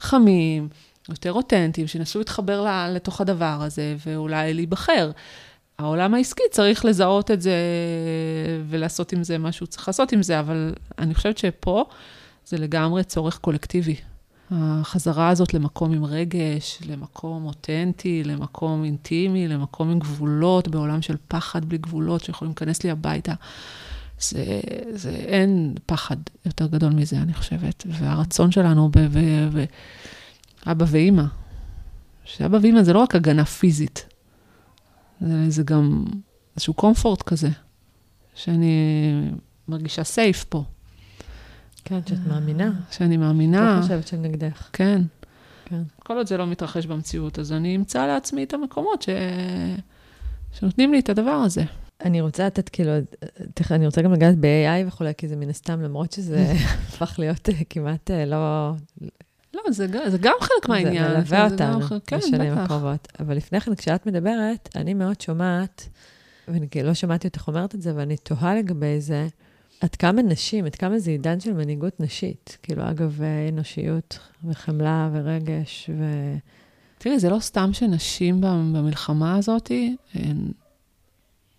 [0.00, 0.68] חמים,
[1.08, 5.10] יותר אותנטיים, שינסו להתחבר לתוך הדבר הזה, ואולי להיבחר.
[5.78, 7.56] העולם העסקי צריך לזהות את זה
[8.68, 11.84] ולעשות עם זה מה שהוא צריך לעשות עם זה, אבל אני חושבת שפה
[12.46, 13.96] זה לגמרי צורך קולקטיבי.
[14.50, 21.64] החזרה הזאת למקום עם רגש, למקום אותנטי, למקום אינטימי, למקום עם גבולות, בעולם של פחד
[21.64, 23.32] בלי גבולות, שיכולים להיכנס לי הביתה.
[24.20, 24.60] זה,
[24.92, 27.86] זה, אין פחד יותר גדול מזה, אני חושבת.
[27.86, 28.98] והרצון שלנו ב...
[28.98, 29.18] ב,
[29.54, 29.64] ב
[30.66, 31.24] אבא ואימא,
[32.24, 34.06] שאבא ואימא זה לא רק הגנה פיזית,
[35.20, 36.04] זה, זה גם
[36.56, 37.48] איזשהו קומפורט כזה,
[38.34, 38.74] שאני
[39.68, 40.64] מרגישה סייף פה.
[41.84, 42.72] כן, שאת מאמינה.
[42.90, 43.76] שאני מאמינה.
[43.76, 44.68] לא חושבת שנגדך.
[44.72, 45.02] כן.
[45.64, 45.82] כן.
[45.98, 49.08] כל עוד זה לא מתרחש במציאות, אז אני אמצא לעצמי את המקומות ש...
[50.52, 51.64] שנותנים לי את הדבר הזה.
[52.04, 52.92] אני רוצה לתת, כאילו,
[53.54, 56.52] תכף, אני רוצה גם לגעת ב-AI וכולי, כי זה מן הסתם, למרות שזה
[56.88, 58.72] הפך להיות אה, כמעט אה, לא...
[59.54, 61.08] לא, זה, זה גם חלק מהעניין.
[61.08, 63.08] זה מלווה אותנו כן, בשנים הקרובות.
[63.20, 65.88] אבל לפני כן, כשאת מדברת, אני מאוד שומעת,
[66.48, 69.26] ואני כאילו לא שמעתי אותך אומרת את זה, ואני תוהה לגבי זה,
[69.80, 72.58] עד כמה נשים, עד כמה זה עידן של מנהיגות נשית.
[72.62, 76.04] כאילו, אגב, אנושיות וחמלה ורגש ו...
[76.98, 79.70] תראי, זה לא סתם שנשים במלחמה הזאת,
[80.14, 80.36] הן...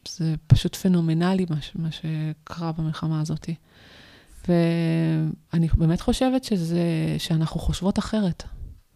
[0.09, 3.49] זה פשוט פנומנלי מה, מה שקרה במלחמה הזאת.
[4.47, 6.81] ואני באמת חושבת שזה,
[7.17, 8.43] שאנחנו חושבות אחרת.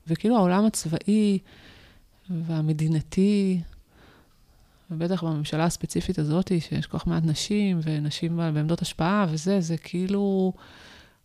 [0.07, 1.39] וכאילו העולם הצבאי
[2.29, 3.61] והמדינתי
[4.91, 10.53] ובטח בממשלה הספציפית הזאת, שיש כל כך מעט נשים, ונשים בעמדות השפעה וזה, זה כאילו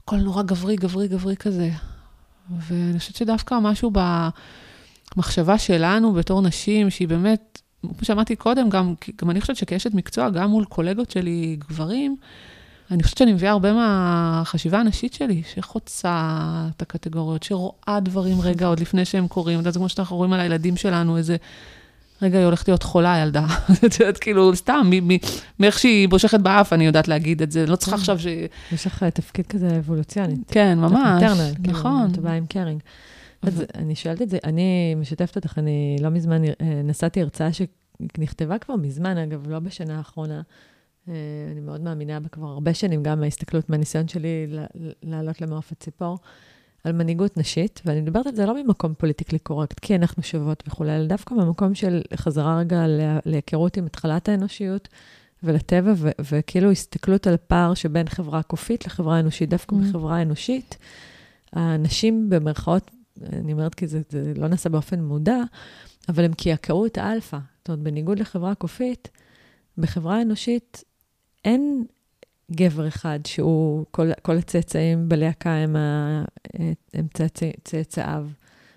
[0.03, 1.70] הכל נורא גברי, גברי, גברי כזה.
[2.51, 3.93] ואני חושבת שדווקא משהו
[5.16, 10.30] במחשבה שלנו בתור נשים, שהיא באמת, כמו שאמרתי קודם, גם, גם אני חושבת שכאשת מקצוע,
[10.30, 12.16] גם מול קולגות שלי גברים,
[12.91, 16.43] אני חושבת שאני מביאה הרבה מהחשיבה הנשית שלי, שחוצה
[16.76, 19.55] את הקטגוריות, שרואה דברים רגע עוד לפני שהם קורים.
[19.55, 21.37] אתה יודע, זה כמו שאנחנו רואים על הילדים שלנו, איזה
[22.22, 23.47] רגע, היא הולכת להיות חולה, ילדה.
[23.87, 24.91] את יודעת, כאילו, סתם,
[25.61, 27.66] מאיך שהיא בושכת באף, אני יודעת להגיד את זה.
[27.66, 27.97] לא צריכה.
[27.97, 28.26] עכשיו ש...
[28.72, 30.34] יש לך תפקיד כזה אבולוציוני.
[30.49, 31.22] כן, ממש.
[31.22, 32.09] כאילו, נכון.
[32.12, 32.80] אתה בא עם קרינג.
[33.43, 38.59] אז אני שואלת את זה, אני משתפת אותך, אני לא מזמן אה, נסעתי הרצאה שנכתבה
[38.59, 40.43] כבר מזמן, אגב, לא בשנה האחרונה.
[41.09, 41.14] אה,
[41.53, 44.47] אני מאוד מאמינה בה כבר הרבה שנים, גם מההסתכלות, מהניסיון שלי
[45.03, 46.18] לעלות למעוף הציפור.
[46.87, 50.97] על מנהיגות נשית, ואני מדברת על זה לא ממקום פוליטיקלי קורקט, כי אנחנו שוות וכולי,
[50.97, 52.84] אלא דווקא ממקום של חזרה רגע
[53.24, 54.89] להיכרות עם התחלת האנושיות
[55.43, 59.49] ולטבע, ו- וכאילו הסתכלות על פער שבין חברה קופית לחברה אנושית.
[59.49, 59.78] דווקא mm.
[59.78, 60.76] בחברה אנושית,
[61.53, 62.91] האנשים במרכאות,
[63.33, 65.39] אני אומרת כי זה, זה לא נעשה באופן מודע,
[66.09, 67.39] אבל הם קעקעו את האלפא.
[67.59, 69.11] זאת אומרת, בניגוד לחברה קופית,
[69.79, 70.85] בחברה אנושית
[71.45, 71.85] אין
[72.53, 76.25] גבר אחד שהוא, כל, כל הצאצאים בלהקה הם, ה,
[76.95, 78.27] הם צאצא, צאצאיו.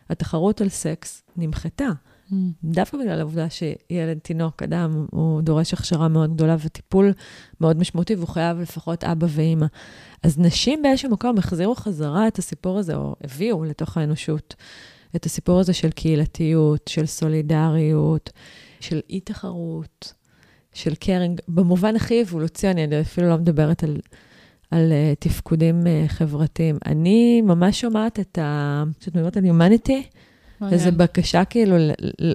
[0.09, 1.89] התחרות על סקס נמחתה.
[2.31, 2.35] Mm.
[2.63, 7.13] דווקא בגלל העובדה שילד, תינוק, אדם, הוא דורש הכשרה מאוד גדולה וטיפול
[7.61, 9.65] מאוד משמעותי, והוא חייב לפחות אבא ואימא.
[10.23, 14.55] אז נשים באיזשהו מקום החזירו חזרה את הסיפור הזה, או הביאו לתוך האנושות
[15.15, 18.29] את הסיפור הזה של קהילתיות, של סולידריות,
[18.79, 20.13] של אי-תחרות,
[20.73, 23.97] של קרינג, במובן הכי אבולוציוני, אני אפילו לא מדברת על,
[24.71, 26.77] על uh, תפקודים uh, חברתיים.
[26.85, 28.83] אני ממש שומעת את ה...
[28.99, 30.03] כשאת מדברת על יומניטי,
[30.71, 31.75] איזו בקשה כאילו,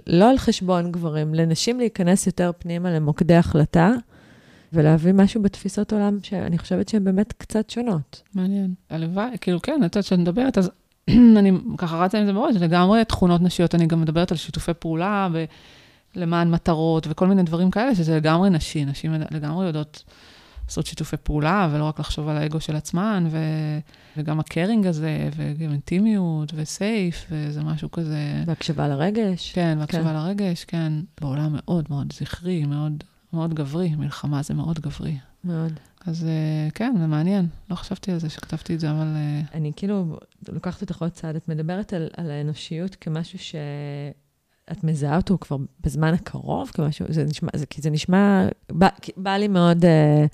[0.07, 3.93] לא על חשבון גברים, לנשים להיכנס יותר פנימה למוקדי החלטה.
[4.73, 8.23] ולהביא משהו בתפיסות עולם שאני חושבת שהן באמת קצת שונות.
[8.35, 8.75] מעניין.
[8.91, 10.71] הלוואי, כאילו, כן, את יודעת שאת מדברת, אז
[11.39, 15.29] אני ככה רצה עם זה מאוד, לגמרי תכונות נשיות, אני גם מדברת על שיתופי פעולה,
[15.33, 15.45] ו...
[16.17, 18.89] למען מטרות וכל מיני דברים כאלה, שזה לגמרי נשים.
[18.89, 20.05] נשים לגמרי יודעות
[20.69, 23.39] לעשות שיתופי פעולה, ולא רק לחשוב על האגו של עצמן, ו...
[24.17, 28.43] וגם הקרינג הזה, וגם אינטימיות, וסייף, וזה משהו כזה...
[28.47, 29.53] והקשבה לרגש.
[29.53, 30.15] כן, והקשבה כן.
[30.15, 30.93] לרגש, כן.
[31.21, 33.95] בעולם מאוד מאוד זכרי, מאוד, מאוד גברי.
[33.95, 35.17] מלחמה זה מאוד גברי.
[35.45, 35.73] מאוד.
[36.07, 37.47] אז אה, כן, זה מעניין.
[37.71, 39.07] לא חשבתי על זה שכתבתי את זה, אבל...
[39.17, 41.37] אה, אני כאילו לוקחת אותך עוד צעד.
[41.37, 43.55] את מדברת על, על האנושיות כמשהו ש...
[44.73, 46.71] את מזהה אותו כבר בזמן הקרוב?
[46.75, 50.27] כמשהו, זה נשמע, זה, כי זה נשמע, בא, בא לי מאוד, אה,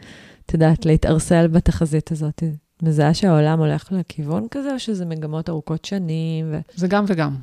[0.46, 2.42] את יודעת, להתערסל בתחזית הזאת.
[2.82, 6.46] מזהה שהעולם הולך לכיוון כזה, או שזה מגמות ארוכות שנים?
[6.50, 6.58] ו...
[6.74, 7.36] זה גם וגם.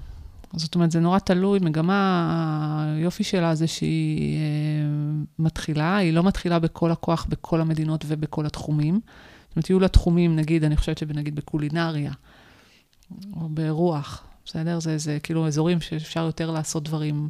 [0.55, 1.59] זאת אומרת, זה נורא תלוי.
[1.59, 8.45] מגמה, היופי שלה זה שהיא אה, מתחילה, היא לא מתחילה בכל הכוח בכל המדינות ובכל
[8.45, 8.99] התחומים.
[9.47, 12.11] זאת אומרת, יהיו לה תחומים, נגיד, אני חושבת שנגיד בקולינריה,
[13.35, 14.79] או ברוח, בסדר?
[14.79, 17.29] זה, זה כאילו אזורים שאפשר יותר לעשות דברים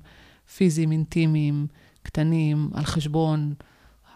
[0.55, 1.67] פיזיים, אינטימיים,
[2.03, 3.53] קטנים, על חשבון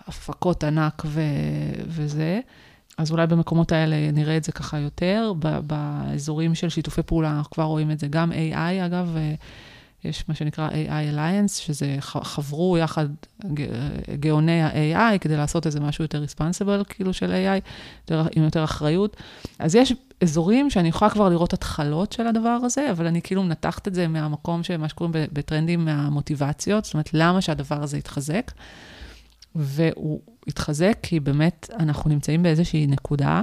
[0.07, 1.21] הפקות ענק ו,
[1.87, 2.39] וזה.
[2.97, 5.33] אז אולי במקומות האלה נראה את זה ככה יותר.
[5.67, 8.07] באזורים של שיתופי פעולה, אנחנו כבר רואים את זה.
[8.07, 9.15] גם AI, אגב,
[10.03, 13.07] יש מה שנקרא AI Alliance, שזה חברו יחד
[14.19, 17.61] גאוני ה-AI כדי לעשות איזה משהו יותר responsible, כאילו של AI,
[18.01, 19.17] יותר, עם יותר אחריות.
[19.59, 23.87] אז יש אזורים שאני יכולה כבר לראות התחלות של הדבר הזה, אבל אני כאילו מנתחת
[23.87, 28.51] את זה מהמקום של מה שקוראים בטרנדים מהמוטיבציות, זאת אומרת, למה שהדבר הזה יתחזק.
[29.55, 33.41] והוא התחזק כי באמת אנחנו נמצאים באיזושהי נקודה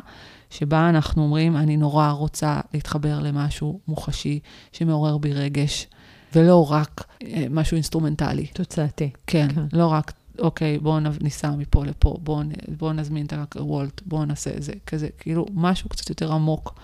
[0.50, 4.40] שבה אנחנו אומרים, אני נורא רוצה להתחבר למשהו מוחשי
[4.72, 5.86] שמעורר בי רגש.
[6.34, 8.46] ולא רק אה, משהו אינסטרומנטלי.
[8.46, 9.10] תוצאתי.
[9.26, 12.42] כן, כן, לא רק, אוקיי, בואו ניסע מפה לפה, בואו
[12.78, 16.80] בוא נזמין את הוולט, בואו נעשה את זה, כזה, כאילו, משהו קצת יותר עמוק.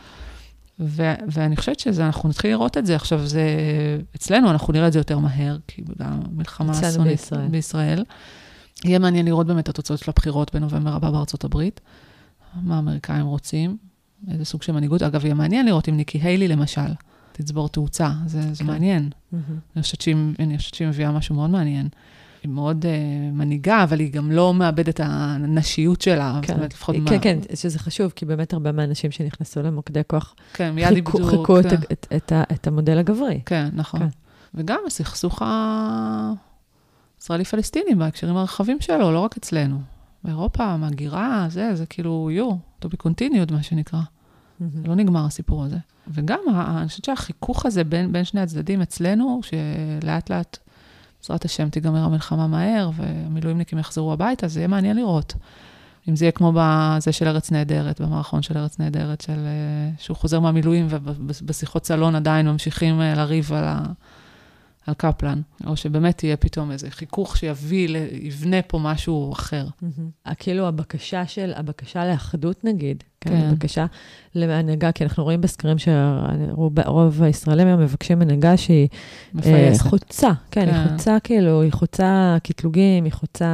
[0.81, 3.47] ו- ואני חושבת שאנחנו נתחיל לראות את זה עכשיו, זה,
[4.17, 7.49] אצלנו אנחנו נראה את זה יותר מהר, כי בגלל המלחמה אסונית בישראל.
[7.49, 8.05] בישראל.
[8.85, 11.81] יהיה מעניין לראות באמת את התוצאות של הבחירות בנובמבר הבא בארצות הברית,
[12.63, 13.77] מה האמריקאים רוצים,
[14.31, 15.03] איזה סוג של מנהיגות.
[15.03, 16.81] אגב, יהיה מעניין לראות אם ניקי היילי, למשל,
[17.33, 18.71] תצבור תאוצה, זה, זה כן.
[18.71, 19.11] מעניין.
[19.11, 19.37] Mm-hmm.
[19.77, 21.89] אני חושבת שהיא מביאה משהו מאוד מעניין.
[22.45, 22.89] היא מאוד uh,
[23.33, 26.39] מנהיגה, אבל היא גם לא מאבדת את הנשיות שלה.
[26.43, 27.19] כן, אומרת, לפחות כן, מה...
[27.19, 31.57] כן, שזה חשוב, כי באמת הרבה מהאנשים שנכנסו למוקדי כוח, כן, מיד חיכו, איבדו, חיכו
[31.63, 31.69] כן.
[31.69, 33.41] את, את, את, את המודל הגברי.
[33.47, 34.01] כן, נכון.
[34.01, 34.09] כן.
[34.55, 35.43] וגם הסכסוך
[37.21, 39.79] הישראלי-פלסטיני בהקשרים הרחבים שלו, לא רק אצלנו.
[40.25, 42.51] באירופה, מהגירה, זה, זה כאילו, יו,
[42.85, 44.01] to be continued, מה שנקרא.
[44.01, 44.89] Mm-hmm.
[44.89, 45.77] לא נגמר הסיפור הזה.
[46.09, 50.59] וגם, אני חושבת שהחיכוך הזה בין, בין שני הצדדים אצלנו, שלאט לאט,
[51.29, 55.35] בעזרת השם, תיגמר המלחמה מהר, והמילואימניקים יחזרו הביתה, זה יהיה מעניין לראות.
[56.09, 60.17] אם זה יהיה כמו בזה של ארץ נהדרת, במערכון של ארץ נהדרת, של, אה, שהוא
[60.17, 63.83] חוזר מהמילואים, ובשיחות סלון עדיין ממשיכים אה, לריב על ה...
[64.87, 69.67] על קפלן, או שבאמת יהיה פתאום איזה חיכוך שיביא, יבנה פה משהו אחר.
[70.39, 73.49] כאילו הבקשה של, הבקשה לאחדות נגיד, כן, כן.
[73.49, 73.87] הבקשה
[74.35, 78.89] להנהגה, כי אנחנו רואים בסקרים שרוב הישראלים היום מבקשים הנהגה שהיא
[79.35, 79.85] מפייסת.
[79.85, 83.49] אה, חוצה, כן, כן, היא חוצה כאילו, היא חוצה קטלוגים, היא חוצה...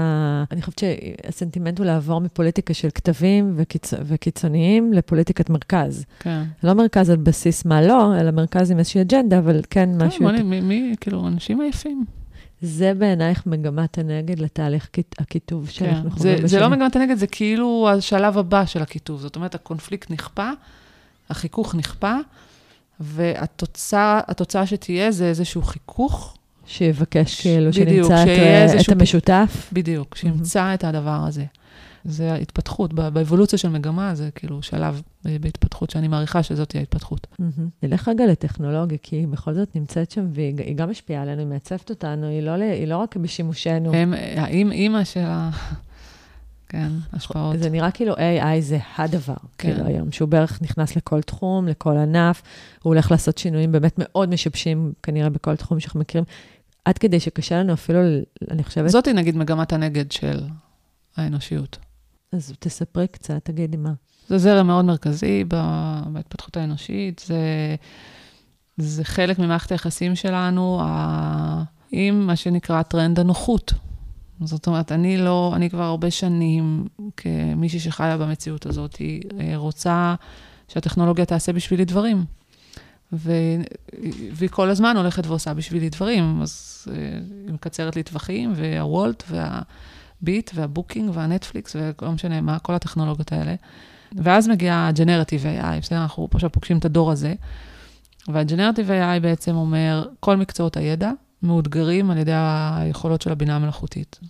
[0.50, 3.94] אני חושבת שהסנטימנט הוא לעבור מפוליטיקה של כתבים וקיצ...
[4.04, 6.04] וקיצוניים לפוליטיקת מרכז.
[6.20, 6.42] כן.
[6.64, 10.26] לא מרכז על בסיס מה לא, אלא מרכז עם איזושהי אג'נדה, אבל כן, כן משהו...
[10.28, 12.19] כן, מי, מי, כאילו, אנשים עייפים.
[12.62, 14.88] זה בעינייך מגמת הנגד לתהליך
[15.18, 15.72] הכיתוב כן.
[15.72, 16.46] שאנחנו חווים בשנים?
[16.46, 19.20] זה לא מגמת הנגד, זה כאילו השלב הבא של הכיתוב.
[19.20, 20.50] זאת אומרת, הקונפליקט נכפה,
[21.30, 22.16] החיכוך נכפה,
[23.00, 26.36] והתוצאה שתהיה זה איזשהו חיכוך.
[26.66, 29.70] שיבקש כאילו, שנמצא את, את המשותף.
[29.72, 31.44] בדיוק, שימצא את הדבר הזה.
[32.04, 37.26] זה ההתפתחות, באבולוציה של מגמה, זה כאילו שלב בהתפתחות שאני מעריכה שזאת תהיה ההתפתחות.
[37.82, 41.90] נלך רגע לטכנולוגיה, כי היא בכל זאת נמצאת שם, והיא גם משפיעה עלינו, היא מעצבת
[41.90, 43.94] אותנו, היא לא, היא לא רק בשימושנו.
[43.94, 45.50] הם, האם אימא של ה...
[46.70, 47.58] כן, השפעות.
[47.58, 49.74] זה נראה כאילו AI זה הדבר, כן.
[49.74, 52.42] כאילו היום, שהוא בערך נכנס לכל תחום, לכל ענף,
[52.82, 56.24] הוא הולך לעשות שינויים באמת מאוד משבשים, כנראה בכל תחום שאנחנו מכירים,
[56.84, 58.00] עד כדי שקשה לנו אפילו,
[58.50, 58.88] אני חושבת...
[58.88, 60.40] זאתי נגיד מגמת הנגד של
[61.16, 61.78] האנושיות.
[62.32, 63.92] אז תספרי קצת, תגידי מה.
[64.28, 65.44] זה זרם מאוד מרכזי
[66.12, 67.74] בהתפתחות האנושית, זה,
[68.76, 70.82] זה חלק ממערכת היחסים שלנו
[71.92, 73.72] עם מה שנקרא טרנד הנוחות.
[74.44, 80.14] זאת אומרת, אני לא, אני כבר הרבה שנים, כמישהי שחיה במציאות הזאת, היא אה, רוצה
[80.68, 82.24] שהטכנולוגיה תעשה בשבילי דברים.
[83.12, 83.32] ו...
[84.32, 89.62] והיא כל הזמן הולכת ועושה בשבילי דברים, אז אה, היא מקצרת לי טווחים, והוולט, וה...
[90.22, 93.54] הביט והבוקינג והנטפליקס ולא משנה מה, כל הטכנולוגיות האלה.
[94.12, 97.34] ואז מגיע הג'נרטיב AI, בסדר, אנחנו עכשיו פוגשים את הדור הזה.
[98.28, 101.10] והג'נרטיב AI בעצם אומר, כל מקצועות הידע
[101.42, 104.20] מאותגרים על ידי היכולות של הבינה המלאכותית.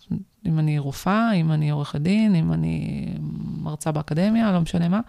[0.46, 3.06] אם אני רופאה, אם אני עורכת דין, אם אני
[3.62, 5.00] מרצה באקדמיה, לא משנה מה.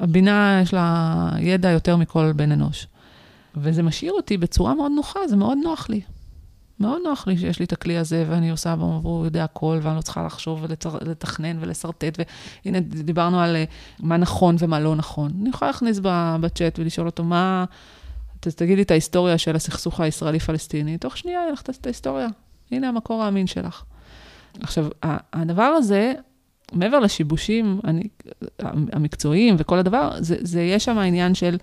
[0.00, 2.86] הבינה יש לה ידע יותר מכל בן אנוש.
[3.56, 6.00] וזה משאיר אותי בצורה מאוד נוחה, זה מאוד נוח לי.
[6.80, 9.96] מאוד נוח לי שיש לי את הכלי הזה, ואני עושה בו, והוא יודע הכל, ואני
[9.96, 10.66] לא צריכה לחשוב
[11.00, 12.18] ולתכנן ולשרטט,
[12.64, 13.64] והנה, דיברנו על אה,
[14.00, 15.30] מה נכון ומה לא נכון.
[15.40, 16.00] אני יכולה להכניס
[16.40, 17.64] בצ'אט ולשאול אותו, מה...
[18.40, 22.28] תגיד לי את ההיסטוריה של הסכסוך הישראלי-פלסטיני, תוך שנייה יהיה לך את ההיסטוריה.
[22.70, 23.82] הנה המקור האמין שלך.
[24.60, 24.86] עכשיו,
[25.32, 26.12] הדבר הזה,
[26.72, 28.02] מעבר לשיבושים אני,
[28.92, 31.56] המקצועיים וכל הדבר, זה, זה יש שם העניין של...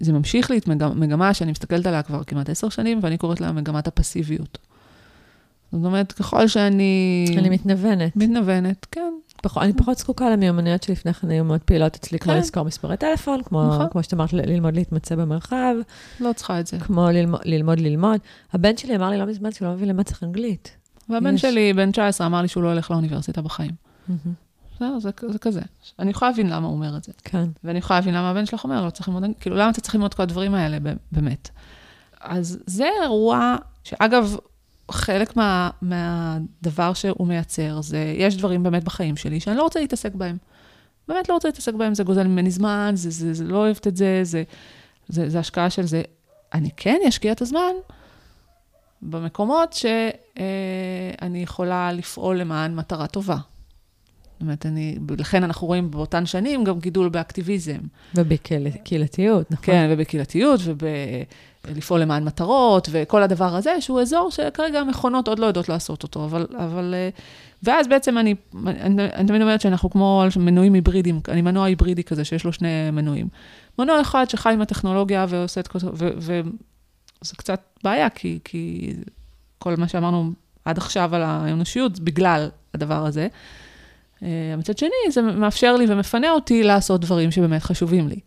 [0.00, 3.52] זה ממשיך לי את מגמה שאני מסתכלת עליה כבר כמעט עשר שנים, ואני קוראת לה
[3.52, 4.58] מגמת הפסיביות.
[5.72, 7.24] זאת אומרת, ככל שאני...
[7.38, 8.16] אני מתנוונת.
[8.16, 9.12] מתנוונת, כן.
[9.42, 9.58] פח...
[9.58, 12.24] אני פחות זקוקה למיומנויות שלפני כן היו מאוד פעילות אצלי, כן.
[12.24, 13.86] כמו לזכור מספרי טלפון, כמו, נכון.
[13.90, 15.74] כמו שאת אמרת, ללמוד להתמצא במרחב.
[16.20, 16.78] לא צריכה את זה.
[16.78, 18.20] כמו ללמוד, ללמוד ללמוד.
[18.52, 20.76] הבן שלי אמר לי לא מזמן שהוא לא מבין למה צריך אנגלית.
[21.08, 21.40] והבן יש...
[21.42, 23.70] שלי, בן 19, אמר לי שהוא לא הולך לאוניברסיטה בחיים.
[23.70, 24.45] Mm-hmm.
[24.78, 25.60] זהו, זה, זה כזה.
[25.98, 27.12] אני יכולה להבין למה הוא אומר את זה.
[27.24, 27.44] כן.
[27.64, 30.14] ואני יכולה להבין למה הבן שלך אומר, לא צריך ללמוד, כאילו, למה אתה צריך ללמוד
[30.14, 30.78] כל הדברים האלה,
[31.12, 31.48] באמת.
[32.20, 34.36] אז זה אירוע, שאגב,
[34.90, 40.14] חלק מה, מהדבר שהוא מייצר, זה, יש דברים באמת בחיים שלי שאני לא רוצה להתעסק
[40.14, 40.36] בהם.
[41.08, 43.96] באמת לא רוצה להתעסק בהם, זה גוזל ממני זמן, זה, זה, זה לא אוהבת את
[43.96, 44.42] זה, זה,
[45.08, 46.02] זה, זה השקעה של זה.
[46.54, 47.72] אני כן אשקיע את הזמן
[49.02, 53.36] במקומות שאני יכולה לפעול למען מטרה טובה.
[54.36, 57.78] זאת אומרת, אני, לכן אנחנו רואים באותן שנים גם גידול באקטיביזם.
[58.14, 59.64] ובקהילתיות, נכון.
[59.64, 60.60] כן, ובקהילתיות,
[61.68, 66.24] ולפעול למען מטרות, וכל הדבר הזה, שהוא אזור שכרגע המכונות עוד לא יודעות לעשות אותו,
[66.24, 66.46] אבל...
[66.56, 66.94] אבל
[67.62, 68.34] ואז בעצם אני,
[68.66, 72.90] אני, אני תמיד אומרת שאנחנו כמו מנועים היברידיים, אני מנוע היברידי כזה, שיש לו שני
[72.90, 73.28] מנועים.
[73.78, 76.42] מנוע אחד שחי עם הטכנולוגיה ועושה את כל זה, וזה
[77.36, 78.92] קצת בעיה, כי, כי
[79.58, 80.32] כל מה שאמרנו
[80.64, 83.28] עד עכשיו על האנושיות, בגלל הדבר הזה.
[84.22, 88.20] אה, מצד שני, זה מאפשר לי ומפנה אותי לעשות דברים שבאמת חשובים לי.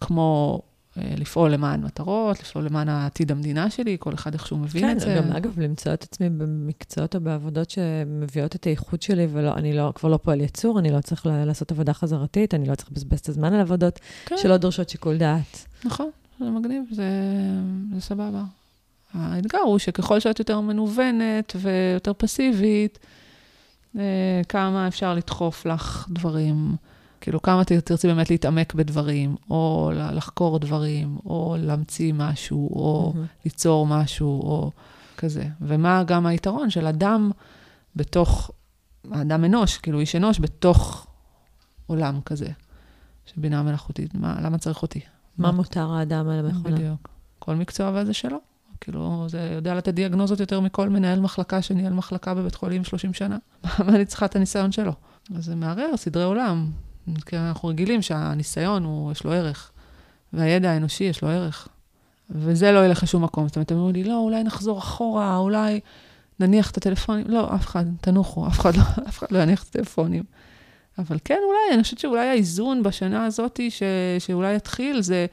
[0.00, 0.60] כמו
[0.98, 4.90] אה, לפעול למען מטרות, לפעול למען העתיד המדינה שלי, כל אחד איך שהוא מבין כן,
[4.90, 5.06] את זה.
[5.06, 9.92] כן, גם אגב, למצוא את עצמי במקצועות או בעבודות שמביאות את האיכות שלי, ואני לא,
[9.94, 13.28] כבר לא פועל יצור, אני לא צריך לעשות עבודה חזרתית, אני לא צריך לבזבז את
[13.28, 14.36] הזמן על עבודות כן.
[14.38, 15.66] שלא דורשות שיקול דעת.
[15.84, 16.10] נכון,
[16.40, 17.04] זה מגניב, זה,
[17.94, 18.42] זה סבבה.
[19.14, 22.98] האתגר הוא שככל שאת יותר מנוונת ויותר פסיבית,
[24.48, 26.76] כמה אפשר לדחוף לך דברים,
[27.20, 33.44] כאילו כמה תרצי באמת להתעמק בדברים, או לחקור דברים, או להמציא משהו, או mm-hmm.
[33.44, 34.70] ליצור משהו, או
[35.16, 35.44] כזה.
[35.60, 37.30] ומה גם היתרון של אדם
[37.96, 38.50] בתוך,
[39.10, 41.06] אדם אנוש, כאילו איש אנוש, בתוך
[41.86, 42.48] עולם כזה,
[43.26, 44.14] של בינה מלאכותית.
[44.14, 45.00] מה, למה צריך אותי?
[45.38, 46.76] מה מותר האדם על המכונה?
[46.76, 47.08] בדיוק.
[47.38, 48.38] כל מקצוע וזה שלו.
[48.80, 53.38] כאילו, זה יודע לתת דיאגנוזות יותר מכל מנהל מחלקה שניהל מחלקה בבית חולים 30 שנה.
[53.86, 54.92] מה אני צריכה את הניסיון שלו?
[55.36, 56.70] אז זה מערער סדרי עולם.
[57.26, 59.70] כי אנחנו רגילים שהניסיון, הוא, יש לו ערך,
[60.32, 61.68] והידע האנושי, יש לו ערך.
[62.30, 63.48] וזה לא ילך לשום מקום.
[63.48, 65.80] זאת אומרת, הם אומרים לי, לא, אולי נחזור אחורה, אולי
[66.40, 67.24] נניח את הטלפונים.
[67.28, 70.22] לא, אף אחד, תנוחו, אף אחד לא, אף אחד לא יניח את הטלפונים.
[70.98, 73.82] אבל כן, אולי, אני חושבת שאולי האיזון בשנה הזאת, ש,
[74.18, 75.26] שאולי יתחיל, זה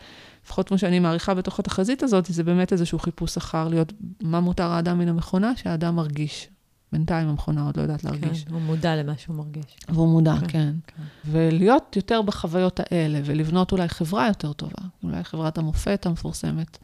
[0.45, 4.71] לפחות כמו שאני מעריכה בתוך התחזית הזאת, זה באמת איזשהו חיפוש אחר להיות מה מותר
[4.71, 6.49] האדם מן המכונה, שהאדם מרגיש.
[6.91, 8.43] בינתיים המכונה עוד לא יודעת להרגיש.
[8.43, 9.77] כן, הוא מודע למה שהוא מרגיש.
[9.89, 10.47] והוא מודע, כן.
[10.47, 10.73] כן.
[10.87, 11.03] כן.
[11.25, 14.87] ולהיות יותר בחוויות האלה, ולבנות אולי חברה יותר טובה.
[15.03, 16.77] אולי חברת המופת המפורסמת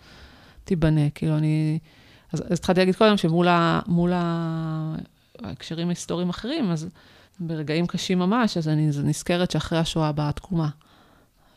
[0.63, 1.09] תיבנה.
[1.09, 1.79] כאילו, אני...
[2.31, 3.79] אז, אז התחלתי להגיד קודם שמול ה...
[3.87, 4.11] מול
[5.43, 6.87] ההקשרים ההיסטוריים אחרים, אז
[7.39, 10.69] ברגעים קשים ממש, אז אני נזכרת שאחרי השואה באה התקומה.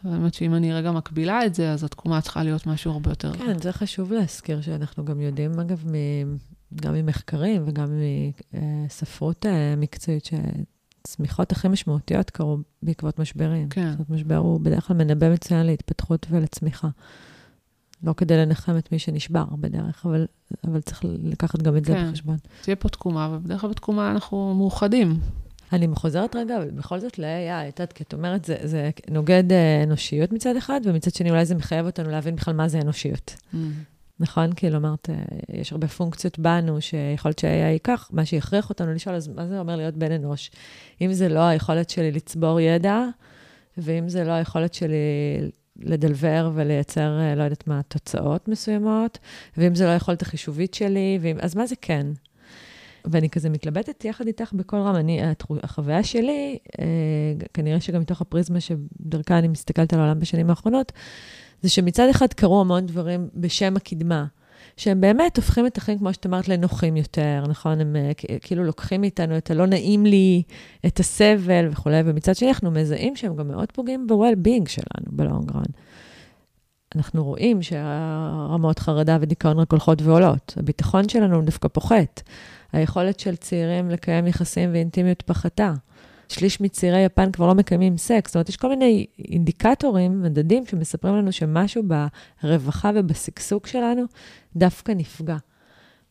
[0.04, 3.32] האמת שאם אני רגע מקבילה את זה, אז התקומה צריכה להיות משהו הרבה יותר...
[3.32, 5.94] כן, זה חשוב להזכיר שאנחנו גם יודעים, אגב, מ...
[6.82, 7.88] גם ממחקרים וגם
[8.86, 13.68] מספרות אה, מקצועית, שהצמיחות הכי משמעותיות קרו בעקבות משברים.
[13.68, 13.90] כן.
[13.90, 16.88] זאת אומרת, משבר הוא בדרך כלל מנבא מצוין להתפתחות ולצמיחה.
[18.02, 20.26] לא כדי לנחם את מי שנשבר בדרך, אבל,
[20.64, 21.92] אבל צריך לקחת גם את כן.
[21.92, 22.36] זה בחשבון.
[22.62, 25.20] תהיה פה תקומה, ובדרך כלל בתקומה אנחנו מאוחדים.
[25.72, 29.52] אני חוזרת רגע, אבל בכל זאת ל-AI, את יודעת, כי את אומרת, זה, זה נוגד
[29.52, 33.36] אה, אנושיות מצד אחד, ומצד שני אולי זה מחייב אותנו להבין בכלל מה זה אנושיות.
[33.52, 33.56] Mm.
[34.20, 34.50] נכון?
[34.56, 35.14] כאילו אמרת, אה,
[35.52, 39.60] יש הרבה פונקציות בנו, שיכול להיות שה-AI ייקח, מה שיכריח אותנו לשאול, אז מה זה
[39.60, 40.50] אומר להיות בן אנוש?
[41.00, 43.04] אם זה לא היכולת שלי לצבור ידע,
[43.78, 44.96] ואם זה לא היכולת שלי
[45.76, 49.18] לדלבר ולייצר, אה, לא יודעת מה, תוצאות מסוימות,
[49.56, 52.06] ואם זה לא היכולת החישובית שלי, ואם, אז מה זה כן?
[53.04, 54.96] ואני כזה מתלבטת יחד איתך בכל רם.
[54.96, 55.20] אני,
[55.62, 56.84] החוויה שלי, אה,
[57.54, 60.92] כנראה שגם מתוך הפריזמה שדרכה אני מסתכלת על העולם בשנים האחרונות,
[61.62, 64.26] זה שמצד אחד קרו המון דברים בשם הקדמה.
[64.76, 67.80] שהם באמת הופכים את החיים, כמו שאת אמרת, לנוחים יותר, נכון?
[67.80, 70.42] הם אה, כאילו לוקחים מאיתנו את הלא נעים לי,
[70.86, 75.62] את הסבל וכולי, ומצד שני אנחנו מזהים שהם גם מאוד פוגעים ב-well-being שלנו בלונגרן.
[76.96, 80.54] אנחנו רואים שהרמות חרדה ודיכאון רק הולכות ועולות.
[80.56, 82.22] הביטחון שלנו דווקא פוחת.
[82.74, 85.72] היכולת של צעירים לקיים יחסים ואינטימיות פחתה.
[86.28, 88.30] שליש מצעירי יפן כבר לא מקיימים סקס.
[88.30, 91.82] זאת אומרת, יש כל מיני אינדיקטורים, מדדים, שמספרים לנו שמשהו
[92.42, 94.02] ברווחה ובשגשוג שלנו
[94.56, 95.36] דווקא נפגע.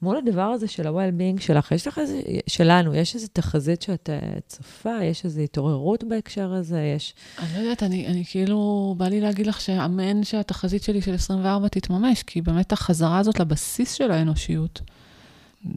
[0.02, 4.10] מול הדבר הזה של ה-well-being שלך, יש לך איזה, שלנו, יש איזו תחזית שאת
[4.48, 5.04] צופה?
[5.04, 6.94] יש איזו התעוררות בהקשר הזה?
[6.96, 7.14] יש...
[7.40, 11.68] אני לא יודעת, אני, אני כאילו, בא לי להגיד לך שאמן שהתחזית שלי של 24
[11.68, 14.82] תתממש, כי באמת החזרה הזאת לבסיס של האנושיות,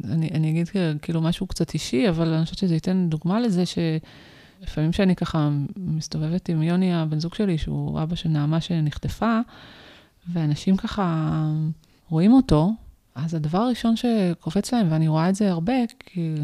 [0.04, 0.68] אני, אני אגיד
[1.02, 6.48] כאילו משהו קצת אישי, אבל אני חושבת שזה ייתן דוגמה לזה שלפעמים שאני ככה מסתובבת
[6.48, 9.40] עם יוני, הבן זוג שלי, שהוא אבא של נעמה שנחטפה,
[10.32, 11.34] ואנשים ככה
[12.08, 12.72] רואים אותו,
[13.14, 16.34] אז הדבר הראשון שקופץ להם, ואני רואה את זה הרבה, כי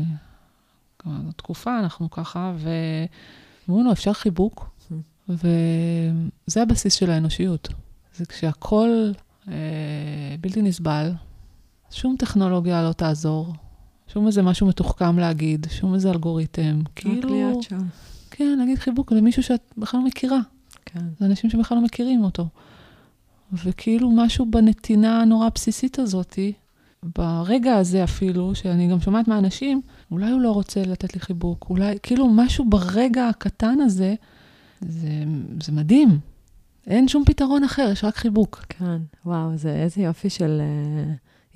[1.04, 2.70] זו תקופה, אנחנו ככה, ו...
[3.68, 4.70] אומרים לו, אפשר חיבוק?
[5.28, 7.68] וזה הבסיס של האנושיות.
[8.14, 9.14] זה כשהכול
[9.48, 9.54] אה,
[10.40, 11.12] בלתי נסבל,
[11.92, 13.52] שום טכנולוגיה לא תעזור,
[14.08, 16.80] שום איזה משהו מתוחכם להגיד, שום איזה אלגוריתם.
[16.96, 17.18] כאילו...
[17.18, 17.78] רק להיות שם.
[18.30, 20.40] כן, להגיד חיבוק למישהו שאת בכלל לא מכירה.
[20.84, 21.00] כן.
[21.18, 22.46] זה אנשים שבכלל לא מכירים אותו.
[23.52, 26.52] וכאילו משהו בנתינה הנורא הבסיסית הזאתי,
[27.02, 29.80] ברגע הזה אפילו, שאני גם שומעת מהאנשים,
[30.10, 34.14] אולי הוא לא רוצה לתת לי חיבוק, אולי, כאילו משהו ברגע הקטן הזה,
[34.80, 35.24] זה,
[35.62, 36.18] זה מדהים.
[36.86, 38.64] אין שום פתרון אחר, יש רק חיבוק.
[38.68, 40.60] כן, וואו, זה איזה יופי של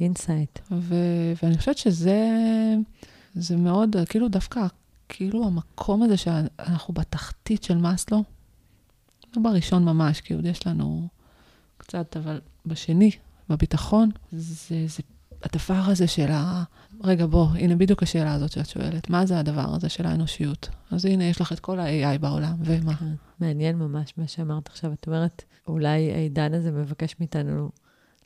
[0.01, 0.59] insight.
[0.71, 2.29] ו- ואני חושבת שזה
[3.35, 4.67] זה מאוד, כאילו דווקא,
[5.09, 8.25] כאילו המקום הזה שאנחנו בתחתית של מאסלו,
[9.37, 11.09] לא בראשון ממש, כי עוד יש לנו
[11.77, 13.11] קצת, אבל בשני,
[13.49, 15.03] בביטחון, זה, זה
[15.43, 16.65] הדבר הזה של ה...
[17.05, 19.11] רגע, בוא, הנה בדיוק השאלה הזאת שאת שואלת.
[19.11, 20.69] מה זה הדבר הזה של האנושיות?
[20.91, 22.95] אז הנה, יש לך את כל ה-AI בעולם, ומה?
[22.95, 24.93] כן, מעניין ממש מה שאמרת עכשיו.
[24.93, 27.71] את אומרת, אולי העידן הזה מבקש מאיתנו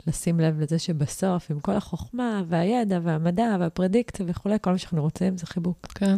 [0.06, 5.38] לשים לב לזה שבסוף, עם כל החוכמה והידע והמדע והפרדיקציה וכולי, כל מה שאנחנו רוצים
[5.38, 5.86] זה חיבוק.
[5.94, 6.16] כן.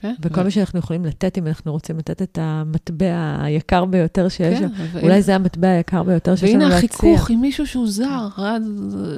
[0.00, 0.14] כן.
[0.22, 4.68] וכל מה שאנחנו יכולים לתת, אם אנחנו רוצים לתת את המטבע היקר ביותר שיש כן,
[4.92, 6.76] שם, אולי זה המטבע היקר ביותר שיש לנו להציע.
[6.76, 8.28] והנה החיכוך עם מישהו שהוא זר.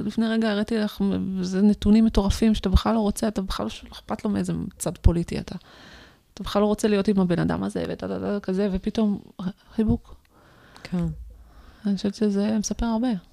[0.05, 1.01] לפני רגע הראיתי לך,
[1.43, 5.39] זה נתונים מטורפים שאתה בכלל לא רוצה, אתה בכלל לא אכפת לו מאיזה צד פוליטי
[5.39, 5.55] אתה.
[6.35, 9.21] אתה בכלל לא רוצה להיות עם הבן אדם הזה, ואתה כזה, ופתאום
[9.75, 10.15] חיבוק.
[10.83, 11.05] כן.
[11.87, 13.30] אני חושבת שזה מספר הרבה.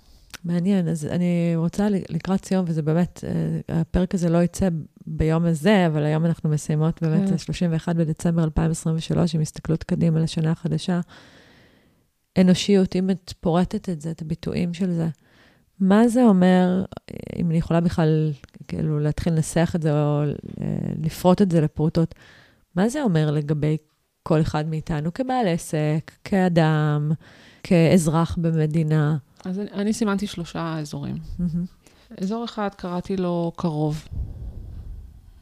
[0.48, 4.70] מעניין, אז אני רוצה לקראת סיום, וזה באמת, אה, הפרק הזה לא יצא
[5.08, 7.38] ביום הזה, אבל היום אנחנו מסיימות באמת, כן.
[7.38, 11.00] 31 בדצמבר 2023, עם הסתכלות קדימה לשנה החדשה.
[12.38, 15.08] אנושיות, אם את פורטת את זה, את הביטויים של זה,
[15.80, 16.86] מה זה אומר,
[17.36, 18.32] אם אני יכולה בכלל,
[18.68, 20.24] כאילו, להתחיל לנסח את זה, או
[20.62, 22.16] אה, לפרוט את זה לפרוטות,
[22.76, 23.78] מה זה אומר לגבי
[24.24, 27.12] כל אחד מאיתנו כבעל עסק, כאדם,
[27.64, 29.18] כאזרח במדינה?
[29.48, 31.16] אז אני, אני סימנתי שלושה אזורים.
[31.16, 32.22] Mm-hmm.
[32.24, 34.08] אזור אחד קראתי לו קרוב.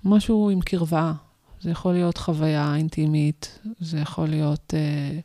[0.03, 1.13] משהו עם קרבה.
[1.61, 5.19] זה יכול להיות חוויה אינטימית, זה יכול להיות אה,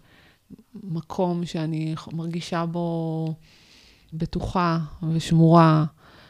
[0.74, 3.35] מקום שאני מרגישה בו
[4.12, 4.78] בטוחה
[5.12, 5.85] ושמורה,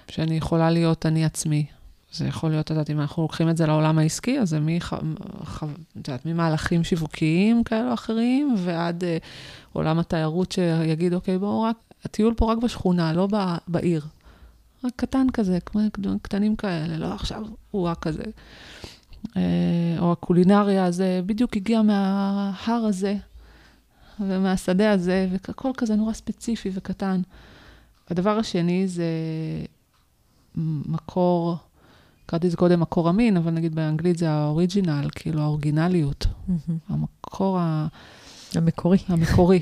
[0.08, 1.66] שאני יכולה להיות אני עצמי.
[2.12, 4.58] זה יכול להיות, את יודעת, אם אנחנו לוקחים את זה לעולם העסקי, אז זה
[6.24, 9.06] ממהלכים שיווקיים כאלה או אחרים, ועד uh,
[9.72, 13.28] עולם התיירות שיגיד, אוקיי, בואו רק הטיול פה רק בשכונה, לא
[13.68, 14.06] בעיר.
[14.84, 15.80] רק קטן כזה, כמו
[16.22, 18.22] קטנים כאלה, לא עכשיו הוא רק כזה.
[19.36, 23.16] אה, או הקולינריה הזה, בדיוק הגיע מההר הזה,
[24.20, 27.20] ומהשדה הזה, והכל כזה נורא ספציפי וקטן.
[28.10, 29.04] הדבר השני זה
[30.56, 31.56] מקור,
[32.26, 36.26] קראתי לזה קודם מקור אמין, אבל נגיד באנגלית זה האוריג'ינל, כאילו האורגינליות.
[36.26, 36.72] Mm-hmm.
[36.88, 37.86] המקור ה...
[38.54, 38.98] המקורי.
[39.08, 39.60] המקורי,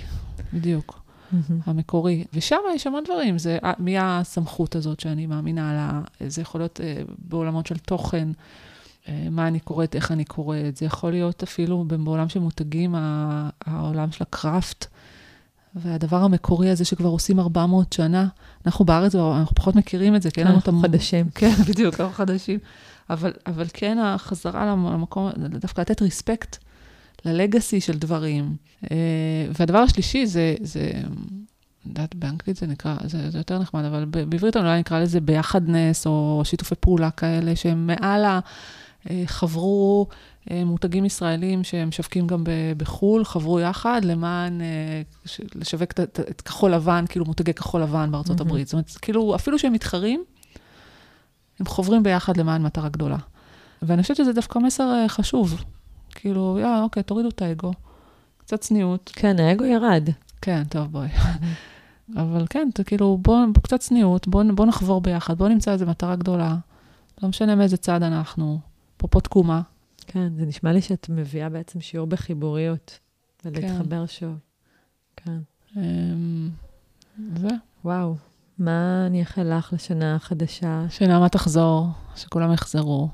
[0.52, 1.07] בדיוק.
[1.32, 1.52] Mm-hmm.
[1.66, 2.24] המקורי.
[2.32, 6.80] ושם יש המון דברים, זה אה, מי הסמכות הזאת שאני מאמינה לה, זה יכול להיות
[6.80, 8.28] אה, בעולמות של תוכן,
[9.08, 12.94] אה, מה אני קוראת, איך אני קוראת, זה יכול להיות אפילו בעולם של מותגים,
[13.66, 14.86] העולם של הקראפט.
[15.74, 18.28] והדבר המקורי הזה שכבר עושים 400 שנה,
[18.66, 20.82] אנחנו בארץ, אנחנו פחות מכירים את זה, כי אין לנו את המ...
[20.82, 21.28] חדשים.
[21.34, 22.58] כן, בדיוק, אנחנו חדשים.
[23.10, 26.56] אבל, אבל כן החזרה למקום, דווקא לתת ריספקט
[27.24, 28.56] ללגאסי של דברים.
[28.90, 28.96] אה,
[29.58, 30.92] והדבר השלישי זה, זה,
[31.86, 36.42] יודעת, באנגלית זה נקרא, זה, זה יותר נחמד, אבל בעברית אולי נקרא לזה ביחדנס, או
[36.44, 38.40] שיתופי פעולה כאלה, שהם מעל ה...
[39.10, 40.06] אה, חברו
[40.50, 42.44] אה, מותגים ישראלים שהם משווקים גם
[42.76, 44.60] בחו"ל, חברו יחד למען
[45.54, 46.00] לשווק את,
[46.30, 48.42] את כחול לבן, כאילו מותגי כחול לבן בארצות mm-hmm.
[48.42, 48.66] הברית.
[48.66, 50.24] זאת אומרת, כאילו, אפילו שהם מתחרים,
[51.60, 53.16] הם חוברים ביחד למען מטרה גדולה.
[53.82, 55.64] ואני חושבת שזה דווקא מסר חשוב.
[56.18, 57.72] כאילו, יא, אוקיי, תורידו את האגו.
[58.38, 59.10] קצת צניעות.
[59.14, 60.08] כן, האגו ירד.
[60.42, 61.08] כן, טוב, בואי.
[62.16, 66.16] אבל כן, אתה כאילו, בוא, קצת צניעות, בוא, בוא נחבור ביחד, בוא נמצא איזו מטרה
[66.16, 66.56] גדולה.
[67.22, 68.58] לא משנה מאיזה צד אנחנו.
[68.96, 69.62] פה תקומה.
[70.06, 72.98] כן, זה נשמע לי שאת מביאה בעצם שיעור בחיבוריות,
[73.44, 74.06] ולהתחבר כן.
[74.06, 74.34] שוב.
[75.16, 75.38] כן.
[75.76, 76.50] אמ,
[77.36, 77.48] זה.
[77.84, 78.14] וואו,
[78.58, 80.84] מה אני אאחל לך לשנה החדשה?
[80.90, 83.08] שנה מה תחזור, שכולם יחזרו.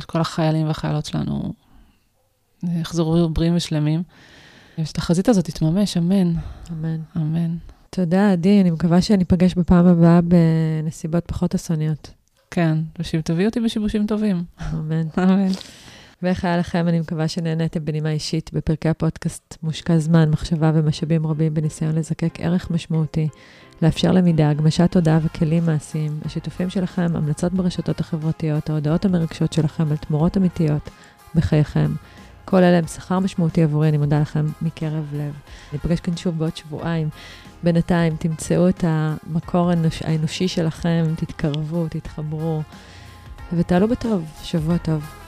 [0.00, 1.52] שכל החיילים והחיילות שלנו
[2.62, 4.02] יחזרו בריאים ושלמים.
[4.78, 6.32] ושאת החזית הזאת תתממש, אמן.
[6.72, 7.00] אמן.
[7.16, 7.56] אמן.
[7.90, 12.10] תודה, עדי, אני מקווה שאני אפגש בפעם הבאה בנסיבות פחות אסוניות.
[12.50, 14.44] כן, ושתביאי אותי בשיבושים טובים.
[14.72, 15.06] אמן.
[15.18, 15.52] אמן.
[16.22, 16.88] ואיך היה לכם?
[16.88, 22.70] אני מקווה שנהניתם בנימה אישית בפרקי הפודקאסט מושקע זמן, מחשבה ומשאבים רבים בניסיון לזקק ערך
[22.70, 23.28] משמעותי,
[23.82, 29.96] לאפשר למידה, הגמשת תודעה וכלים מעשיים, השיתופים שלכם, המלצות ברשתות החברתיות, ההודעות המרגשות שלכם על
[29.96, 30.90] תמורות אמיתיות
[31.34, 31.90] בחייכם.
[32.50, 35.34] כל אלה הם שכר משמעותי עבורי, אני מודה לכם מקרב לב.
[35.72, 37.08] ניפגש כאן שוב בעוד שבועיים.
[37.62, 42.62] בינתיים תמצאו את המקור האנוש, האנושי שלכם, תתקרבו, תתחברו,
[43.52, 44.24] ותעלו בטוב.
[44.42, 45.19] שבוע טוב.